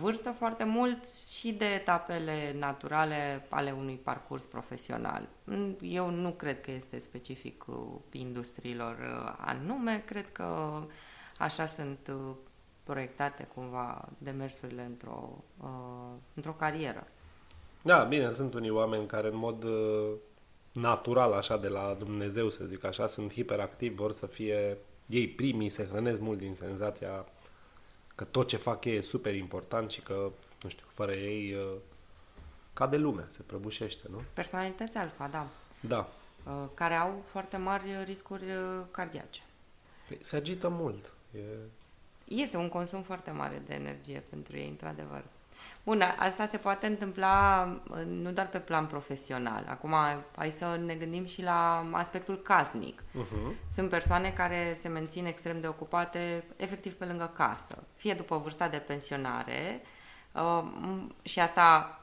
vârstă 0.00 0.30
foarte 0.30 0.64
mult 0.64 1.08
și 1.08 1.52
de 1.52 1.64
etapele 1.64 2.54
naturale 2.58 3.46
ale 3.48 3.70
unui 3.70 3.94
parcurs 3.94 4.44
profesional. 4.46 5.28
Mm, 5.44 5.76
Eu 5.80 6.10
nu 6.10 6.30
cred 6.30 6.60
că 6.60 6.70
este 6.70 6.98
specific 6.98 7.64
uh, 7.66 7.76
industriilor 8.12 8.96
uh, 8.98 9.34
anume, 9.38 10.02
cred 10.06 10.32
că 10.32 10.80
așa 11.38 11.66
sunt 11.66 11.98
uh, 12.12 12.34
proiectate 12.84 13.48
cumva 13.54 14.08
demersurile 14.18 14.82
într-o, 14.82 15.44
uh, 15.62 16.12
într-o 16.34 16.52
carieră. 16.52 17.06
Da, 17.84 18.04
bine, 18.04 18.30
sunt 18.30 18.54
unii 18.54 18.70
oameni 18.70 19.06
care 19.06 19.28
în 19.28 19.36
mod 19.36 19.62
uh, 19.62 20.12
natural, 20.72 21.32
așa, 21.32 21.56
de 21.56 21.68
la 21.68 21.96
Dumnezeu, 21.98 22.50
să 22.50 22.64
zic 22.64 22.84
așa, 22.84 23.06
sunt 23.06 23.32
hiperactivi, 23.32 23.94
vor 23.94 24.12
să 24.12 24.26
fie 24.26 24.76
ei 25.06 25.28
primii, 25.28 25.70
se 25.70 25.84
hrănesc 25.84 26.20
mult 26.20 26.38
din 26.38 26.54
senzația 26.54 27.26
că 28.14 28.24
tot 28.24 28.48
ce 28.48 28.56
fac 28.56 28.84
ei 28.84 28.96
e 28.96 29.00
super 29.00 29.34
important 29.34 29.90
și 29.90 30.00
că, 30.00 30.30
nu 30.62 30.68
știu, 30.68 30.86
fără 30.88 31.12
ei 31.12 31.52
uh, 31.54 31.72
cade 32.72 32.96
lumea, 32.96 33.26
se 33.28 33.42
prăbușește, 33.42 34.06
nu? 34.10 34.22
Personalități 34.32 34.96
alfa, 34.96 35.26
da, 35.26 35.46
Da. 35.80 36.08
uh, 36.46 36.68
care 36.74 36.94
au 36.94 37.22
foarte 37.26 37.56
mari 37.56 38.04
riscuri 38.04 38.44
uh, 38.44 38.84
cardiace. 38.90 39.42
Păi, 40.08 40.18
se 40.20 40.36
agită 40.36 40.68
mult. 40.68 41.12
E... 41.34 41.38
Este 42.24 42.56
un 42.56 42.68
consum 42.68 43.02
foarte 43.02 43.30
mare 43.30 43.62
de 43.66 43.74
energie 43.74 44.22
pentru 44.30 44.56
ei, 44.56 44.68
într-adevăr. 44.68 45.24
Bun, 45.84 46.00
a- 46.00 46.14
asta 46.18 46.46
se 46.46 46.56
poate 46.56 46.86
întâmpla 46.86 47.68
uh, 47.90 47.96
nu 48.06 48.30
doar 48.30 48.48
pe 48.48 48.58
plan 48.58 48.86
profesional. 48.86 49.64
Acum, 49.68 49.94
hai 50.36 50.50
să 50.50 50.80
ne 50.84 50.94
gândim 50.94 51.24
și 51.26 51.42
la 51.42 51.88
aspectul 51.92 52.36
casnic. 52.42 53.02
Uh-huh. 53.02 53.70
Sunt 53.74 53.88
persoane 53.88 54.30
care 54.30 54.76
se 54.80 54.88
mențin 54.88 55.26
extrem 55.26 55.60
de 55.60 55.66
ocupate 55.66 56.44
efectiv 56.56 56.92
pe 56.94 57.04
lângă 57.04 57.32
casă, 57.36 57.82
fie 57.96 58.14
după 58.14 58.36
vârsta 58.38 58.68
de 58.68 58.76
pensionare 58.76 59.80
uh, 60.32 60.62
m- 60.62 61.22
și 61.22 61.40
asta, 61.40 61.98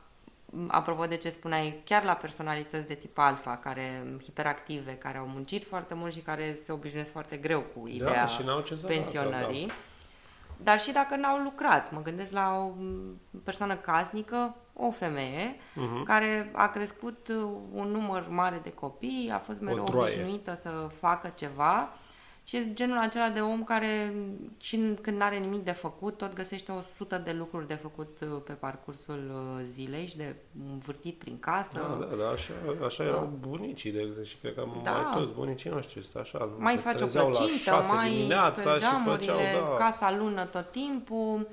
m, 0.45 0.67
apropo 0.71 1.05
de 1.05 1.17
ce 1.17 1.29
spuneai, 1.29 1.81
chiar 1.85 2.03
la 2.03 2.13
personalități 2.13 2.87
de 2.87 2.93
tip 2.93 3.17
alfa, 3.17 3.57
care 3.57 4.03
hiperactive, 4.23 4.95
care 4.95 5.17
au 5.17 5.25
muncit 5.27 5.63
foarte 5.67 5.93
mult 5.93 6.13
și 6.13 6.19
care 6.19 6.53
se 6.63 6.71
obișnuiesc 6.71 7.11
foarte 7.11 7.37
greu 7.37 7.61
cu 7.61 7.87
ideea 7.87 8.13
Da, 8.13 8.25
și 8.25 8.43
n-au 8.43 8.59
ce 8.61 8.75
să 8.75 8.81
facă, 8.81 8.93
pensionării. 8.93 9.65
da. 9.67 9.73
Dar 10.63 10.79
și 10.79 10.91
dacă 10.91 11.15
n-au 11.15 11.37
lucrat, 11.37 11.91
mă 11.91 12.01
gândesc 12.01 12.31
la 12.31 12.55
o 12.57 12.67
m, 12.67 13.19
persoană 13.43 13.75
casnică, 13.75 14.55
o 14.73 14.91
femeie, 14.91 15.55
Mhm. 15.75 16.03
care 16.03 16.51
a 16.53 16.67
crescut 16.67 17.27
uh, 17.27 17.35
un 17.73 17.87
număr 17.87 18.27
mare 18.29 18.59
de 18.63 18.71
copii, 18.73 19.31
a 19.33 19.37
fost 19.37 19.61
mereu 19.61 19.83
droaie. 19.83 20.13
obișnuită 20.13 20.53
să 20.55 20.69
facă 20.99 21.31
ceva 21.35 21.89
și 22.43 22.57
e 22.57 22.73
genul 22.73 22.97
acela 22.97 23.29
de 23.29 23.39
om 23.41 23.63
care 23.63 24.13
și 24.57 24.75
în- 24.75 24.97
când 25.01 25.17
nu 25.17 25.23
are 25.23 25.37
nimic 25.37 25.63
de 25.63 25.71
făcut, 25.71 26.17
tot 26.17 26.33
găsește 26.33 26.71
o 26.71 26.79
sută 26.97 27.17
de 27.17 27.31
lucruri 27.31 27.67
de 27.67 27.73
făcut 27.73 28.17
uh, 28.21 28.41
pe 28.45 28.53
parcursul 28.53 29.31
uh, 29.33 29.61
zilei 29.63 30.07
și 30.07 30.17
de 30.17 30.35
învârtit 30.71 31.17
prin 31.19 31.39
casă. 31.39 31.71
Da, 31.73 32.05
da, 32.09 32.15
da, 32.23 32.29
așa, 32.29 32.53
așa 32.85 33.03
erau 33.03 33.33
bunicii, 33.39 33.91
de 33.91 33.99
exemplu, 33.99 34.23
și 34.23 34.35
cred 34.37 34.53
că 34.55 34.67
Da. 34.83 34.91
mai 34.91 35.13
toți 35.21 35.31
bunicii 35.33 35.69
noștri 35.69 36.01
sunt 36.01 36.15
așa. 36.15 36.49
mai 36.57 36.75
se 36.75 36.81
face 36.81 36.95
o 36.95 36.99
trezeau 36.99 37.29
la 37.29 37.37
plăcintă, 37.37 37.63
șase 37.63 37.93
mai 37.93 38.09
dimineața 38.09 38.59
speli 38.61 38.77
și 38.79 38.83
făceau, 38.85 39.03
geamurile, 39.03 39.59
da, 39.59 39.75
casa 39.77 40.15
lună 40.15 40.45
tot 40.45 40.71
timpul. 40.71 41.47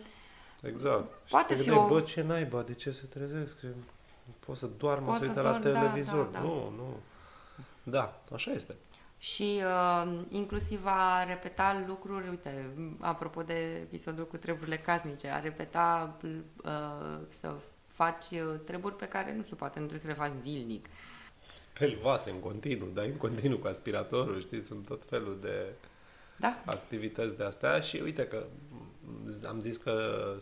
exact. 0.62 1.04
Poate 1.30 1.52
și 1.54 1.58
te 1.58 1.62
fi 1.64 1.68
gândeai, 1.68 1.86
o- 1.90 1.94
bă, 1.94 2.00
ce 2.00 2.22
naiba, 2.22 2.62
de 2.62 2.74
ce 2.74 2.90
se 2.90 3.04
trezesc? 3.08 3.60
Că 3.60 3.66
Pot 4.46 4.56
să 4.56 4.68
doarmă, 4.78 5.06
Pot 5.06 5.14
să 5.16 5.20
să 5.22 5.28
uite 5.28 5.40
la 5.40 5.50
dorm, 5.50 5.62
da, 5.62 5.80
televizor. 5.80 6.24
da, 6.24 6.38
da. 6.38 6.44
Nu, 6.44 6.54
nu. 6.76 6.96
Da, 7.82 8.20
așa 8.34 8.50
este. 8.52 8.74
Și 9.18 9.60
uh, 9.62 10.20
inclusiv 10.28 10.80
a 10.84 11.24
repeta 11.24 11.84
lucruri, 11.86 12.28
uite, 12.28 12.70
apropo 12.98 13.42
de 13.42 13.54
episodul 13.82 14.26
cu 14.26 14.36
treburile 14.36 14.78
casnice, 14.78 15.28
a 15.28 15.40
repeta 15.40 16.16
uh, 16.22 17.18
să 17.28 17.54
faci 17.86 18.30
uh, 18.30 18.60
treburi 18.64 18.96
pe 18.96 19.08
care, 19.08 19.34
nu 19.34 19.42
știu, 19.42 19.56
poate 19.56 19.80
nu 19.80 19.86
trebuie 19.86 20.14
să 20.14 20.20
le 20.20 20.28
faci 20.28 20.40
zilnic. 20.42 20.86
Speli 21.56 21.98
vase 22.02 22.30
în 22.30 22.40
continuu, 22.40 22.88
dai 22.94 23.08
în 23.08 23.16
continuu 23.16 23.58
cu 23.58 23.66
aspiratorul, 23.66 24.40
știi, 24.40 24.62
sunt 24.62 24.86
tot 24.86 25.04
felul 25.08 25.38
de 25.40 25.66
Da, 26.36 26.62
activități 26.64 27.36
de 27.36 27.44
astea 27.44 27.80
și 27.80 28.00
uite 28.04 28.26
că 28.26 28.44
m, 29.00 29.46
am 29.46 29.60
zis 29.60 29.76
că 29.76 30.34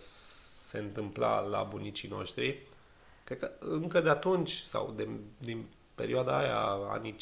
se 0.68 0.78
întâmpla 0.78 1.40
la 1.40 1.62
bunicii 1.62 2.08
noștri. 2.08 2.62
Cred 3.24 3.38
că 3.38 3.50
încă 3.58 4.00
de 4.00 4.08
atunci 4.08 4.52
sau 4.52 4.92
de, 4.96 5.08
din 5.38 5.64
perioada 5.96 6.38
aia, 6.38 6.58
anii 6.90 7.16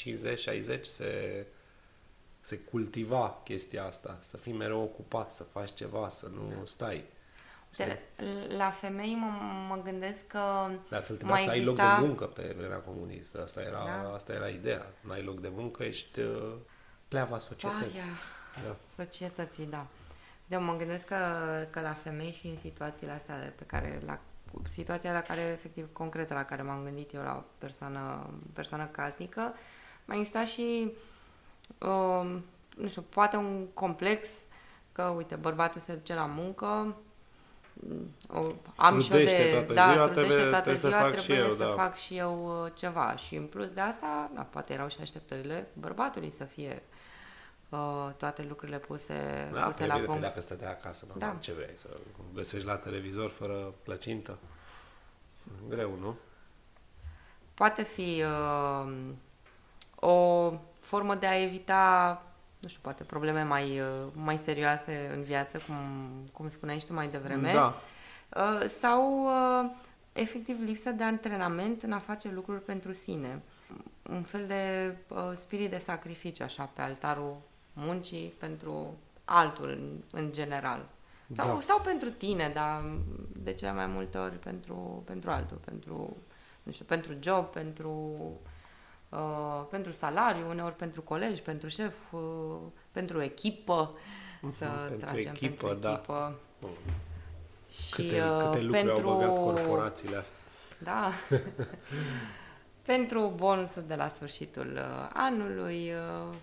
50-60, 0.79 0.81
se, 0.83 1.47
se 2.41 2.59
cultiva 2.59 3.41
chestia 3.45 3.85
asta. 3.85 4.19
Să 4.29 4.37
fii 4.37 4.53
mereu 4.53 4.81
ocupat, 4.83 5.33
să 5.33 5.43
faci 5.43 5.75
ceva, 5.75 6.09
să 6.09 6.29
nu 6.35 6.65
stai. 6.67 7.05
uite, 7.79 8.03
la 8.57 8.71
femei 8.71 9.15
mă, 9.15 9.27
mă 9.69 9.83
gândesc 9.85 10.27
că 10.27 10.71
De 10.89 10.97
altfel 10.97 11.17
trebuia 11.17 11.37
mai 11.37 11.45
să 11.45 11.51
ai 11.51 11.65
loc 11.65 11.75
exista... 11.79 12.01
de 12.01 12.07
muncă 12.07 12.25
pe 12.25 12.55
vremea 12.57 12.79
comunistă. 12.79 13.43
Asta 13.43 13.61
era, 13.61 13.85
Da. 13.85 14.15
asta 14.15 14.33
era 14.33 14.49
ideea. 14.49 14.87
N-ai 15.01 15.23
loc 15.23 15.41
de 15.41 15.49
muncă, 15.55 15.83
ești 15.83 16.21
uh, 16.21 16.53
pleava 17.09 17.39
societății. 17.39 17.91
Paia 17.91 18.05
Da. 18.67 18.77
societății, 19.05 19.67
da. 19.67 19.87
De 20.47 20.57
mă 20.57 20.77
gândesc 20.77 21.05
că, 21.05 21.17
că 21.71 21.81
la 21.81 21.93
femei 21.93 22.33
și 22.33 22.47
în 22.47 22.57
situațiile 22.61 23.13
astea 23.13 23.53
pe 23.57 23.65
care, 23.65 24.03
la 24.07 24.19
situația 24.69 25.13
la 25.13 25.21
care, 25.21 25.41
efectiv, 25.41 25.89
concretă, 25.93 26.35
la 26.35 26.45
care 26.45 26.63
m-am 26.63 26.85
gândit 26.85 27.15
eu 27.15 27.23
la 27.23 27.37
o 27.37 27.43
persoană, 27.59 28.31
persoană 28.53 28.85
casnică, 28.85 29.55
mai 30.05 30.19
exista 30.19 30.45
și, 30.45 30.93
um, 31.81 32.45
nu 32.77 32.89
știu, 32.89 33.03
poate 33.03 33.37
un 33.37 33.67
complex 33.75 34.31
că, 34.93 35.03
uite, 35.03 35.35
bărbatul 35.35 35.81
se 35.81 35.95
duce 35.95 36.15
la 36.15 36.27
muncă, 36.27 36.97
o, 38.29 38.53
am 38.77 38.99
Trudește 38.99 39.37
și 39.37 39.43
eu 39.43 39.47
de, 39.47 39.51
toată 39.51 39.73
da, 39.73 39.93
ziua, 39.93 40.05
trudește 40.09 40.29
trebuie- 40.31 40.51
toată 40.51 40.63
trebuie 40.63 40.81
să 40.81 40.89
ziua, 40.89 41.01
fac 41.01 41.19
și 41.19 41.25
trebuie 41.25 41.47
eu, 41.47 41.51
să 41.51 41.65
da. 41.65 41.83
fac 41.83 41.97
și 41.97 42.17
eu 42.17 42.63
uh, 42.65 42.71
ceva. 42.75 43.17
Și 43.17 43.35
în 43.35 43.45
plus 43.47 43.71
de 43.71 43.81
asta, 43.81 44.31
da, 44.35 44.43
poate 44.43 44.73
erau 44.73 44.89
și 44.89 44.97
așteptările 45.01 45.69
bărbatului 45.73 46.33
să 46.37 46.45
fie 46.45 46.83
uh, 47.69 47.79
toate 48.17 48.43
lucrurile 48.43 48.79
puse, 48.79 49.49
Da, 49.53 49.61
puse 49.61 49.79
pe 49.79 49.87
la 49.87 49.95
bine, 49.95 50.07
punct. 50.07 50.21
pe 50.21 50.27
dacă 50.27 50.41
stătea 50.41 50.69
acasă, 50.71 51.07
Da. 51.17 51.27
da. 51.27 51.37
ce 51.41 51.53
vrei, 51.53 51.71
să 51.75 51.89
găsești 52.35 52.67
la 52.67 52.77
televizor 52.77 53.31
fără 53.31 53.75
plăcintă? 53.83 54.39
Greu, 55.69 55.97
nu? 56.01 56.17
Poate 57.55 57.83
fi 57.83 58.23
uh, 58.23 58.93
o 59.95 60.53
formă 60.81 61.15
de 61.15 61.27
a 61.27 61.41
evita, 61.43 62.23
nu 62.59 62.69
știu, 62.69 62.81
poate 62.83 63.05
probleme 63.05 63.43
mai, 63.43 63.81
uh, 63.81 63.87
mai 64.13 64.37
serioase 64.39 65.11
în 65.15 65.23
viață, 65.23 65.59
cum, 65.67 65.77
cum 66.33 66.49
spuneai 66.49 66.79
și 66.79 66.87
tu 66.87 66.93
mai 66.93 67.09
devreme. 67.09 67.53
Da. 67.53 67.75
Uh, 68.37 68.67
sau 68.67 69.25
uh, 69.25 69.71
efectiv 70.13 70.61
lipsă 70.61 70.91
de 70.91 71.03
antrenament 71.05 71.83
în 71.83 71.93
a 71.93 71.99
face 71.99 72.31
lucruri 72.31 72.61
pentru 72.61 72.93
sine. 72.93 73.43
Un 74.11 74.23
fel 74.23 74.47
de 74.47 74.95
uh, 75.09 75.31
spirit 75.35 75.71
de 75.71 75.79
sacrificiu, 75.79 76.43
așa, 76.43 76.71
pe 76.75 76.81
altarul 76.81 77.37
muncii 77.75 78.35
pentru 78.39 78.99
altul 79.25 79.69
în, 79.69 80.03
în 80.21 80.33
general. 80.33 80.89
Sau, 81.33 81.55
Da. 81.55 81.61
sau 81.61 81.81
pentru 81.81 82.11
tine, 82.11 82.51
dar 82.55 82.85
de 83.33 83.53
cele 83.53 83.73
mai 83.73 83.87
multe 83.87 84.19
ori 84.19 84.39
pentru, 84.39 85.03
pentru 85.07 85.31
altul, 85.31 85.57
pentru, 85.65 86.17
nu 86.63 86.73
știu, 86.73 86.85
pentru 86.85 87.17
job, 87.21 87.45
pentru, 87.45 88.21
uh, 89.09 89.65
pentru 89.71 89.93
salariu, 89.93 90.49
uneori 90.49 90.77
pentru 90.77 91.03
colegi, 91.03 91.41
pentru 91.43 91.69
șef, 91.69 91.95
uh, 92.13 92.21
pentru 92.93 93.23
echipă, 93.23 93.91
să 94.59 94.65
Mhm, 94.65 94.89
pentru 94.89 95.07
tragem 95.07 95.31
echipă, 95.33 95.67
pentru 95.67 95.89
da. 95.89 95.93
echipă. 95.93 96.39
Și 97.71 97.91
Câte, 97.91 98.23
uh, 98.23 98.37
câte 98.45 98.61
lucruri 98.61 98.85
pentru, 98.85 99.09
au 99.09 99.17
băgat 99.17 99.35
corporațiile 99.37 100.17
astea. 100.17 100.39
Da. 100.79 101.11
pentru 102.93 103.33
bonusul 103.37 103.85
de 103.87 103.95
la 103.95 104.09
sfârșitul 104.09 104.73
uh, 104.75 105.11
anului, 105.13 105.93
uh, 105.93 106.35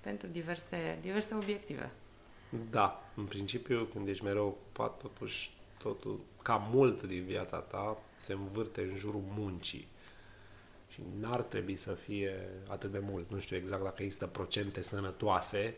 pentru 0.00 0.26
diverse, 0.26 0.98
diverse 1.00 1.34
obiective. 1.34 1.90
Da, 2.70 3.10
în 3.14 3.24
principiu, 3.24 3.84
când 3.92 4.08
ești 4.08 4.24
mereu 4.24 4.46
ocupat, 4.46 4.96
totuși, 4.96 5.56
totul, 5.78 6.20
ca 6.42 6.68
mult 6.70 7.02
din 7.02 7.24
viața 7.24 7.58
ta, 7.58 7.98
se 8.16 8.32
învârte 8.32 8.80
în 8.80 8.96
jurul 8.96 9.22
muncii. 9.36 9.88
Și 10.88 11.00
n-ar 11.20 11.40
trebui 11.40 11.76
să 11.76 11.92
fie 11.92 12.48
atât 12.68 12.90
de 12.90 12.98
mult. 12.98 13.30
Nu 13.30 13.38
știu 13.38 13.56
exact 13.56 13.82
dacă 13.82 14.02
există 14.02 14.26
procente 14.26 14.82
sănătoase, 14.82 15.74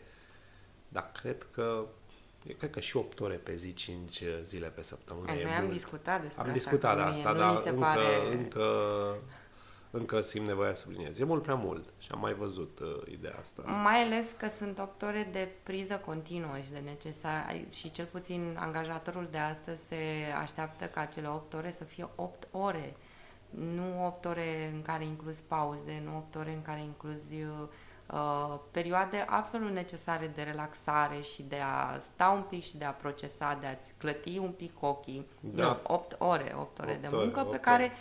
dar 0.87 1.11
cred 1.11 1.47
că 1.51 1.85
eu 2.47 2.55
cred 2.57 2.69
că 2.69 2.79
și 2.79 2.97
8 2.97 3.19
ore 3.19 3.35
pe 3.35 3.55
zi, 3.55 3.73
5 3.73 4.23
zile 4.43 4.67
pe 4.67 4.81
săptămână 4.81 5.31
e 5.31 5.43
Noi 5.43 5.53
am 5.53 5.63
mult. 5.63 5.73
discutat 5.75 6.21
despre 6.21 6.41
Am 6.41 6.47
asta. 6.47 6.59
discutat 6.59 6.95
de 6.95 7.01
că 7.01 7.07
asta, 7.07 7.31
mie 7.31 7.39
dar 7.39 7.47
nu 7.47 7.53
mi 7.53 7.59
se 7.59 7.69
încă, 7.69 7.81
pare... 7.81 8.33
încă, 8.33 9.17
încă 9.91 10.21
simt 10.21 10.47
nevoia 10.47 10.73
să 10.73 10.81
subliniez. 10.81 11.19
E 11.19 11.23
mult 11.23 11.43
prea 11.43 11.55
mult 11.55 11.93
și 11.99 12.07
am 12.11 12.19
mai 12.19 12.33
văzut 12.33 12.79
uh, 12.79 13.11
ideea 13.11 13.35
asta. 13.41 13.61
Mai 13.61 14.03
ales 14.03 14.31
că 14.37 14.47
sunt 14.47 14.79
8 14.79 15.01
ore 15.01 15.29
de 15.31 15.47
priză 15.63 16.01
continuă 16.05 16.57
și 16.65 16.71
de 16.71 16.81
necesar 16.85 17.55
și 17.73 17.91
cel 17.91 18.05
puțin 18.05 18.57
angajatorul 18.59 19.27
de 19.31 19.37
astăzi 19.37 19.87
se 19.87 19.95
așteaptă 20.41 20.85
ca 20.85 21.05
cele 21.05 21.27
8 21.27 21.53
ore 21.53 21.71
să 21.71 21.83
fie 21.83 22.09
8 22.15 22.47
ore. 22.51 22.95
Nu 23.49 24.05
8 24.05 24.25
ore 24.25 24.71
în 24.73 24.81
care 24.81 25.05
inclus 25.05 25.37
pauze, 25.37 26.01
nu 26.05 26.17
8 26.17 26.35
ore 26.35 26.51
în 26.51 26.61
care 26.61 26.81
incluzi 26.81 27.33
uh, 27.33 28.59
perioade 28.71 29.25
absolut 29.29 29.71
necesare 29.71 30.31
de 30.35 30.41
relaxare 30.41 31.21
și 31.21 31.43
de 31.43 31.59
a 31.63 31.99
sta 31.99 32.29
un 32.29 32.41
pic 32.41 32.63
și 32.63 32.77
de 32.77 32.85
a 32.85 32.91
procesa, 32.91 33.57
de 33.61 33.67
a-ți 33.67 33.93
clăti 33.97 34.37
un 34.37 34.51
pic 34.51 34.81
ochii. 34.83 35.27
Da. 35.39 35.65
Nu, 35.65 35.79
8 35.83 36.15
ore, 36.17 36.55
8 36.57 36.79
ore 36.79 36.91
Opt 36.91 37.01
de 37.01 37.07
ore, 37.15 37.23
muncă 37.23 37.41
pe 37.41 37.47
opt 37.47 37.61
care 37.61 37.83
ore. 37.83 37.93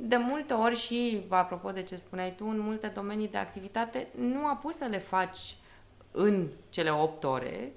De 0.00 0.16
multe 0.16 0.52
ori 0.52 0.76
și, 0.76 1.24
apropo 1.28 1.70
de 1.70 1.82
ce 1.82 1.96
spuneai 1.96 2.34
tu, 2.34 2.46
în 2.46 2.58
multe 2.58 2.86
domenii 2.86 3.28
de 3.28 3.36
activitate 3.36 4.08
nu 4.16 4.46
a 4.46 4.58
pus 4.62 4.76
să 4.76 4.86
le 4.90 4.98
faci 4.98 5.56
în 6.10 6.46
cele 6.68 6.90
8 6.90 7.24
ore 7.24 7.72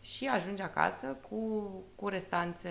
și 0.00 0.26
ajungi 0.26 0.62
acasă 0.62 1.16
cu, 1.28 1.70
cu 1.94 2.08
restanțe 2.08 2.68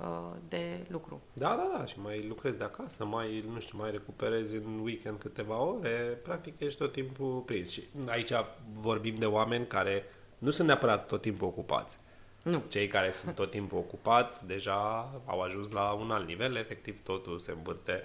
uh, 0.00 0.36
de 0.48 0.86
lucru. 0.88 1.20
Da, 1.32 1.48
da, 1.48 1.78
da, 1.78 1.84
și 1.84 2.00
mai 2.00 2.24
lucrezi 2.28 2.58
de 2.58 2.64
acasă, 2.64 3.04
mai, 3.04 3.44
nu 3.52 3.60
știu, 3.60 3.78
mai 3.78 3.90
recuperezi 3.90 4.56
în 4.56 4.80
weekend 4.82 5.18
câteva 5.18 5.62
ore, 5.62 6.18
practic 6.22 6.60
ești 6.60 6.78
tot 6.78 6.92
timpul 6.92 7.40
prins. 7.46 7.70
Și 7.70 7.82
aici 8.06 8.32
vorbim 8.72 9.14
de 9.14 9.26
oameni 9.26 9.66
care 9.66 10.04
nu 10.38 10.50
sunt 10.50 10.66
neapărat 10.66 11.06
tot 11.06 11.20
timpul 11.20 11.46
ocupați. 11.46 11.98
Nu. 12.42 12.62
Cei 12.68 12.88
care 12.88 13.10
sunt 13.10 13.34
tot 13.34 13.50
timpul 13.50 13.78
ocupați 13.78 14.46
deja 14.46 15.10
au 15.24 15.40
ajuns 15.40 15.70
la 15.70 15.92
un 15.92 16.10
alt 16.10 16.26
nivel, 16.26 16.56
efectiv 16.56 17.02
totul 17.02 17.38
se 17.38 17.50
învârte 17.50 18.02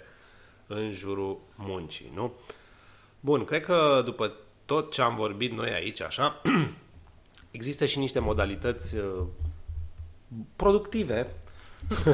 în 0.67 0.91
jurul 0.91 1.39
muncii, 1.55 2.11
nu? 2.15 2.33
Bun, 3.19 3.43
cred 3.45 3.63
că 3.65 4.01
după 4.05 4.33
tot 4.65 4.91
ce 4.91 5.01
am 5.01 5.15
vorbit 5.15 5.51
noi 5.51 5.71
aici, 5.73 6.01
așa, 6.01 6.41
există 7.51 7.85
și 7.85 7.99
niște 7.99 8.19
modalități 8.19 8.95
uh, 8.97 9.23
productive 10.55 11.33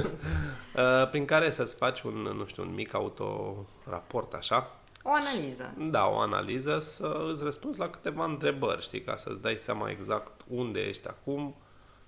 uh, 0.75 1.09
prin 1.09 1.25
care 1.25 1.51
să-ți 1.51 1.75
faci 1.75 2.01
un, 2.01 2.13
nu 2.13 2.45
știu, 2.45 2.63
un 2.63 2.73
mic 2.73 2.93
autoraport, 2.93 4.33
așa, 4.33 4.75
O 5.03 5.09
analiză. 5.13 5.73
da, 5.77 6.05
o 6.07 6.19
analiză, 6.19 6.79
să 6.79 7.25
îți 7.31 7.43
răspunzi 7.43 7.79
la 7.79 7.89
câteva 7.89 8.25
întrebări, 8.25 8.81
știi, 8.81 9.01
ca 9.01 9.15
să-ți 9.15 9.41
dai 9.41 9.55
seama 9.57 9.89
exact 9.89 10.41
unde 10.47 10.79
ești 10.79 11.07
acum 11.07 11.55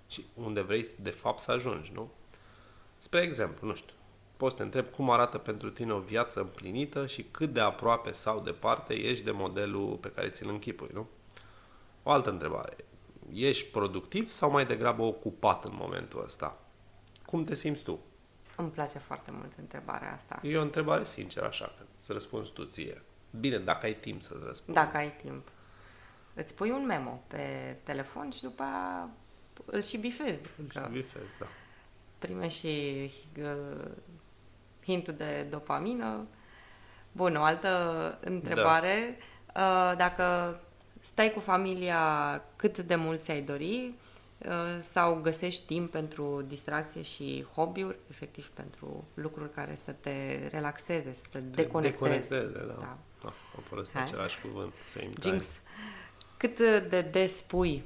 și 0.08 0.26
unde 0.34 0.62
vrei 0.62 0.86
de 1.00 1.10
fapt 1.10 1.40
să 1.40 1.52
ajungi, 1.52 1.92
nu? 1.94 2.12
Spre 2.98 3.22
exemplu, 3.22 3.68
nu 3.68 3.76
știu, 3.76 3.94
poți 4.42 4.56
să 4.56 4.58
te 4.58 4.64
întrebi 4.64 4.96
cum 4.96 5.10
arată 5.10 5.38
pentru 5.38 5.70
tine 5.70 5.94
o 5.94 6.00
viață 6.00 6.40
împlinită 6.40 7.08
și 7.08 7.24
cât 7.24 7.54
de 7.54 7.60
aproape 7.60 8.12
sau 8.12 8.40
departe 8.40 8.94
ești 8.94 9.24
de 9.24 9.32
modelul 9.32 9.96
pe 9.96 10.12
care 10.12 10.30
ți-l 10.30 10.50
închipui, 10.50 10.90
nu? 10.94 11.08
O 12.04 12.12
altă 12.12 12.30
întrebare. 12.30 12.76
Ești 13.34 13.72
productiv 13.72 14.32
sau 14.32 14.52
mai 14.52 14.66
degrabă 14.66 15.02
ocupat 15.02 15.66
în 15.66 15.72
momentul 15.74 16.24
ăsta? 16.26 16.58
Cum 17.26 17.44
te 17.44 17.56
simți 17.56 17.84
tu? 17.84 18.00
Îmi 18.56 18.70
place 18.70 18.98
foarte 18.98 19.32
mult 19.32 19.54
întrebarea 19.58 20.14
asta. 20.14 20.40
E 20.44 20.58
o 20.58 20.62
întrebare 20.62 21.04
sinceră, 21.04 21.46
așa, 21.46 21.66
că 21.78 21.84
să 22.00 22.14
răspunzi 22.14 22.52
tu 22.52 22.64
ție. 22.64 23.02
Bine, 23.40 23.58
dacă 23.58 23.86
ai 23.86 23.96
timp 23.96 24.22
să-ți 24.22 24.44
răspunzi. 24.46 24.80
Dacă 24.80 24.98
ai 24.98 25.14
timp. 25.22 25.48
Îți 26.34 26.54
pui 26.54 26.70
un 26.70 26.86
memo 26.86 27.24
pe 27.28 27.76
telefon 27.84 28.30
și 28.32 28.42
după 28.42 28.64
aia 28.64 29.10
îl 29.66 29.82
și 29.82 29.98
bifezi. 29.98 30.42
Că 30.68 30.90
Bifez, 30.92 31.22
da. 31.40 31.46
primești 32.20 32.60
și 32.60 33.12
uh, 33.40 33.92
hintul 34.84 35.14
de 35.14 35.48
dopamină. 35.50 36.28
Bun, 37.12 37.36
o 37.36 37.44
altă 37.44 38.18
întrebare. 38.22 39.18
Uh, 39.56 39.94
dacă 39.98 40.60
stai 41.02 41.32
cu 41.32 41.40
familia, 41.40 42.44
cât 42.56 42.80
de 42.80 42.96
mult 42.96 43.22
ți-ai 43.22 43.42
dori 43.42 43.94
uh, 44.38 44.80
sau 44.82 45.20
găsești 45.22 45.66
timp 45.66 45.92
pentru 45.92 46.42
distracție 46.48 47.02
și 47.02 47.46
hobby-uri, 47.56 47.98
efectiv 48.10 48.50
pentru 48.54 49.04
lucruri 49.14 49.52
care 49.52 49.78
să 49.84 49.92
te 49.92 50.48
relaxeze, 50.52 51.14
să 51.14 51.22
te 51.32 51.40
deconecteze. 51.40 52.28
Deconecteze, 52.30 52.66
da. 52.68 52.74
Da. 52.74 52.98
da. 53.24 53.34
Am 53.56 53.64
folosit 53.64 53.94
Hai. 53.94 54.04
același 54.04 54.42
cuvânt. 54.42 54.74
Same 54.88 55.12
Jinx, 55.22 55.22
time. 55.22 55.38
cât 56.38 56.58
de 56.90 57.02
des 57.02 57.42
pui 57.42 57.84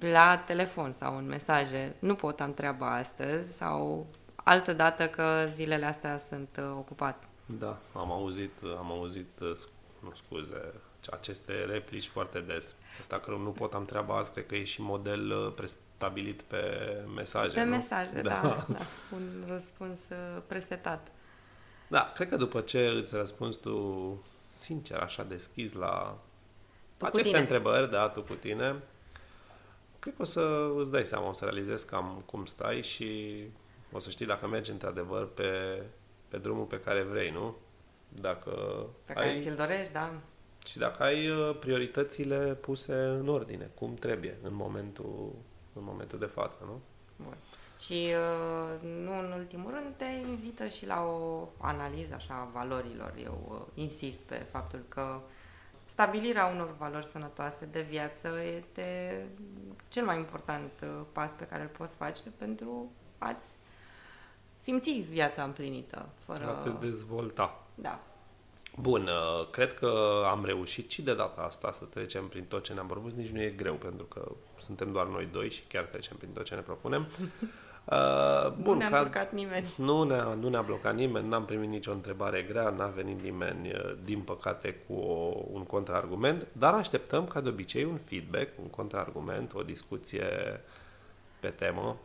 la 0.00 0.42
telefon 0.46 0.92
sau 0.92 1.16
în 1.16 1.26
mesaje, 1.26 1.96
nu 1.98 2.14
pot 2.14 2.40
am 2.40 2.54
treaba 2.54 2.96
astăzi 2.96 3.56
sau 3.56 4.06
altă 4.48 4.72
dată 4.72 5.08
că 5.08 5.48
zilele 5.54 5.86
astea 5.86 6.18
sunt 6.18 6.48
uh, 6.58 6.64
ocupat. 6.70 7.24
Da, 7.46 7.78
am 7.92 8.10
auzit, 8.12 8.50
am 8.78 8.90
auzit, 8.90 9.38
uh, 9.40 9.52
sc- 9.56 9.68
nu 10.02 10.12
scuze, 10.24 10.72
aceste 11.10 11.52
replici 11.64 12.06
foarte 12.06 12.40
des. 12.40 12.76
Asta 13.00 13.18
că 13.18 13.30
nu 13.30 13.50
pot 13.50 13.74
am 13.74 13.84
treaba 13.84 14.16
azi, 14.16 14.32
cred 14.32 14.46
că 14.46 14.54
e 14.54 14.64
și 14.64 14.82
model 14.82 15.30
uh, 15.30 15.52
prestabilit 15.54 16.42
pe 16.42 16.62
mesaje, 17.14 17.54
Pe 17.54 17.64
nu? 17.64 17.70
mesaje, 17.70 18.20
da. 18.22 18.40
da, 18.42 18.66
da. 18.68 18.78
Un 19.12 19.22
răspuns 19.48 20.00
uh, 20.10 20.42
presetat. 20.46 21.06
Da, 21.88 22.12
cred 22.14 22.28
că 22.28 22.36
după 22.36 22.60
ce 22.60 22.86
îți 22.86 23.16
răspunzi 23.16 23.58
tu 23.60 24.16
sincer, 24.50 24.98
așa 24.98 25.22
deschis 25.22 25.72
la 25.72 26.18
Tu 26.96 27.04
cu 27.04 27.06
aceste 27.06 27.28
tine. 27.28 27.40
întrebări, 27.40 27.90
da, 27.90 28.08
tu 28.08 28.22
cu 28.22 28.34
tine, 28.34 28.74
cred 29.98 30.14
că 30.16 30.22
o 30.22 30.24
să 30.24 30.70
îți 30.78 30.90
dai 30.90 31.04
seama, 31.04 31.28
o 31.28 31.32
să 31.32 31.44
realizezi 31.44 31.86
cam 31.86 32.22
cum 32.26 32.44
stai 32.44 32.82
și 32.82 33.40
o 33.96 33.98
să 33.98 34.10
știi 34.10 34.26
dacă 34.26 34.46
mergi 34.46 34.70
într-adevăr 34.70 35.28
pe, 35.32 35.82
pe 36.28 36.38
drumul 36.38 36.64
pe 36.64 36.80
care 36.80 37.02
vrei, 37.02 37.30
nu? 37.30 37.56
Dacă 38.08 38.50
Pe 39.04 39.12
care 39.12 39.28
ai, 39.28 39.40
ți-l 39.40 39.54
dorești, 39.54 39.92
da? 39.92 40.12
și 40.66 40.78
dacă 40.78 41.02
ai 41.02 41.30
uh, 41.30 41.56
prioritățile 41.58 42.36
puse 42.36 42.94
în 42.94 43.28
ordine, 43.28 43.70
cum 43.74 43.94
trebuie, 43.94 44.38
în 44.42 44.54
momentul, 44.54 45.32
în 45.72 45.84
momentul 45.84 46.18
de 46.18 46.26
față, 46.26 46.58
nu? 46.60 46.80
Bun. 47.16 47.36
Și 47.80 47.92
uh, 47.92 48.88
nu 49.04 49.18
în 49.18 49.32
ultimul 49.36 49.70
rând 49.70 49.94
te 49.96 50.04
invită 50.04 50.66
și 50.66 50.86
la 50.86 51.02
o 51.02 51.48
analiză 51.58 52.14
așa 52.14 52.34
a 52.34 52.58
valorilor. 52.58 53.14
Eu 53.22 53.46
uh, 53.48 53.82
insist 53.84 54.20
pe 54.20 54.46
faptul 54.50 54.84
că 54.88 55.20
stabilirea 55.86 56.46
unor 56.46 56.76
valori 56.76 57.06
sănătoase 57.06 57.68
de 57.72 57.80
viață 57.80 58.28
este 58.56 59.16
cel 59.88 60.04
mai 60.04 60.16
important 60.16 60.70
uh, 60.82 60.88
pas 61.12 61.32
pe 61.32 61.44
care 61.44 61.62
îl 61.62 61.68
poți 61.68 61.94
face 61.94 62.22
pentru 62.38 62.90
a-ți 63.18 63.48
simți 64.66 64.90
viața 64.90 65.42
împlinită. 65.42 66.08
Fără... 66.24 66.46
A 66.46 66.50
te 66.50 66.86
dezvolta. 66.86 67.62
Da. 67.74 68.00
Bun, 68.80 69.02
uh, 69.02 69.50
cred 69.50 69.74
că 69.74 70.22
am 70.30 70.44
reușit 70.44 70.90
și 70.90 71.02
de 71.02 71.14
data 71.14 71.40
asta 71.40 71.72
să 71.72 71.84
trecem 71.84 72.28
prin 72.28 72.44
tot 72.44 72.64
ce 72.64 72.72
ne-am 72.72 72.86
propus. 72.86 73.14
Nici 73.14 73.28
nu 73.28 73.40
e 73.40 73.50
greu, 73.56 73.74
pentru 73.74 74.04
că 74.04 74.32
suntem 74.58 74.92
doar 74.92 75.06
noi 75.06 75.28
doi 75.32 75.50
și 75.50 75.62
chiar 75.68 75.84
trecem 75.84 76.16
prin 76.16 76.30
tot 76.32 76.44
ce 76.44 76.54
ne 76.54 76.60
propunem. 76.60 77.06
Uh, 77.90 78.50
bun, 78.50 78.72
nu 78.72 78.78
ne-a 78.78 78.90
ca... 78.90 79.00
blocat 79.00 79.32
nimeni. 79.32 79.74
Nu 79.76 80.02
ne-a, 80.02 80.24
nu 80.24 80.48
ne-a 80.48 80.62
blocat 80.62 80.94
nimeni, 80.94 81.28
n-am 81.28 81.44
primit 81.44 81.68
nicio 81.68 81.92
întrebare 81.92 82.42
grea, 82.42 82.70
n-a 82.70 82.86
venit 82.86 83.22
nimeni, 83.22 83.72
uh, 83.72 83.96
din 84.02 84.20
păcate, 84.20 84.74
cu 84.86 84.94
o, 84.94 85.44
un 85.52 85.62
contraargument, 85.62 86.46
dar 86.52 86.74
așteptăm, 86.74 87.26
ca 87.26 87.40
de 87.40 87.48
obicei, 87.48 87.84
un 87.84 87.96
feedback, 87.96 88.48
un 88.62 88.68
contraargument, 88.68 89.54
o 89.54 89.62
discuție 89.62 90.26
pe 91.40 91.48
temă. 91.48 91.96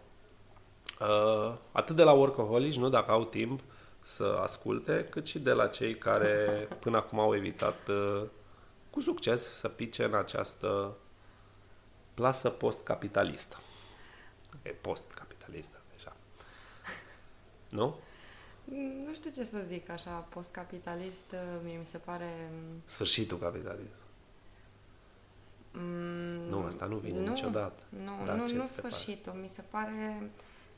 Uh, 1.01 1.53
atât 1.71 1.95
de 1.95 2.03
la 2.03 2.11
workaholici, 2.11 2.77
nu 2.77 2.89
dacă 2.89 3.11
au 3.11 3.25
timp 3.25 3.61
să 4.03 4.39
asculte, 4.41 5.07
cât 5.09 5.25
și 5.25 5.39
de 5.39 5.51
la 5.51 5.67
cei 5.67 5.95
care 5.95 6.67
până 6.79 6.97
acum 6.97 7.19
au 7.19 7.35
evitat 7.35 7.87
uh, 7.87 8.23
cu 8.89 8.99
succes 8.99 9.53
să 9.53 9.67
pice 9.67 10.03
în 10.03 10.13
această 10.13 10.95
plasă 12.13 12.49
post-capitalistă. 12.49 13.59
E 14.61 14.69
post-capitalistă 14.69 15.77
deja. 15.95 16.15
Nu? 17.69 17.95
Nu 19.05 19.13
știu 19.13 19.31
ce 19.31 19.43
să 19.43 19.57
zic, 19.67 19.89
așa, 19.89 20.11
post-capitalist, 20.11 21.35
mie 21.63 21.77
mi 21.77 21.87
se 21.91 21.97
pare... 21.97 22.51
Sfârșitul 22.85 23.37
capitalism. 23.37 23.99
Mm, 25.71 26.49
nu, 26.49 26.63
asta 26.65 26.85
nu 26.85 26.95
vine 26.95 27.19
nu, 27.19 27.29
niciodată. 27.29 27.83
Nu, 27.89 28.25
Dar 28.25 28.35
nu, 28.35 28.53
nu 28.53 28.67
sfârșitul. 28.67 29.31
Pare? 29.31 29.41
Mi 29.41 29.47
se 29.47 29.61
pare 29.69 30.29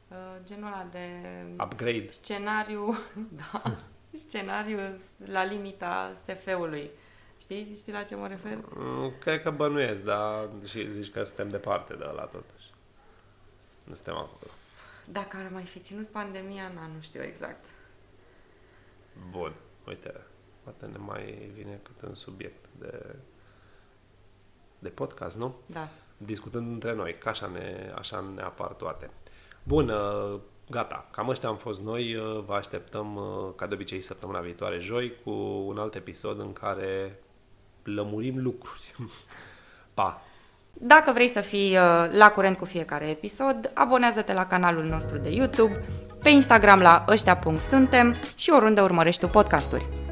uh, 0.08 0.18
genul 0.44 0.68
ăla 0.68 0.88
de... 0.92 1.08
Upgrade. 1.63 2.10
Scenariu, 2.10 2.98
da, 3.42 3.78
scenariu 4.13 4.80
la 5.26 5.44
limita 5.44 6.13
SF-ului. 6.26 6.89
Știi? 7.38 7.76
Știi 7.76 7.94
la 7.94 8.04
ce 8.04 8.16
mă 8.16 8.28
refer? 8.28 8.58
Mm, 8.76 9.13
cred 9.20 9.42
că 9.42 9.52
bănuiesc, 9.52 10.04
dar 10.04 10.50
și 10.66 10.92
zici 10.92 11.12
că 11.12 11.24
suntem 11.24 11.50
departe 11.50 11.94
de 11.94 12.04
la 12.04 12.24
totuși. 12.24 12.72
Nu 13.84 13.94
suntem 13.94 14.16
acolo. 14.16 14.52
Dacă 15.06 15.38
ar 15.38 15.52
mai 15.52 15.63
fi 15.63 15.80
ținut 15.80 16.08
pandemia, 16.08 16.72
na, 16.76 16.88
nu 16.96 17.02
știu 17.02 17.22
exact. 17.22 17.66
Bun, 19.30 19.54
uite, 19.88 20.13
poate 20.63 20.86
ne 20.86 20.98
mai 20.98 21.52
vine 21.54 21.80
cât 21.84 22.08
un 22.08 22.16
subiect 22.16 22.66
de, 22.80 23.16
de 24.80 24.89
podcast, 24.89 25.38
nu? 25.38 25.56
Da. 25.66 25.89
Discutând 26.18 26.72
între 26.72 26.94
noi, 26.94 27.18
că 27.18 27.30
așa 27.30 27.48
ne, 27.48 27.94
așa 27.96 28.20
ne 28.36 28.42
apar 28.42 28.72
toate. 28.72 29.10
Bun, 29.63 29.89
uh, 29.89 30.39
gata, 30.69 31.06
cam 31.12 31.30
ăștia 31.30 31.49
am 31.49 31.56
fost 31.56 31.82
noi, 31.82 32.15
uh, 32.15 32.43
vă 32.45 32.54
așteptăm 32.54 33.15
uh, 33.15 33.54
ca 33.56 33.67
de 33.67 33.73
obicei 33.73 34.02
săptămâna 34.02 34.39
viitoare 34.39 34.80
joi 34.80 35.13
cu 35.23 35.32
un 35.67 35.78
alt 35.78 35.95
episod 35.95 36.39
în 36.39 36.54
care 36.54 37.19
lămurim 37.84 38.41
lucruri. 38.41 38.95
pa! 39.93 40.21
Dacă 40.73 41.12
vrei 41.12 41.28
să 41.28 41.41
fii 41.41 41.78
uh, 41.78 42.10
la 42.12 42.32
curent 42.32 42.58
cu 42.58 42.65
fiecare 42.65 43.10
episod, 43.10 43.71
abonează-te 43.73 44.34
la 44.34 44.45
canalul 44.45 44.84
nostru 44.84 45.17
de 45.17 45.30
YouTube, 45.30 45.86
pe 46.23 46.30
Instagram 46.30 46.80
la 46.80 47.06
ăștia.suntem 47.08 48.15
și 48.36 48.49
oriunde 48.49 48.82
urmărești 48.82 49.21
tu 49.21 49.28
podcasturi. 49.28 50.03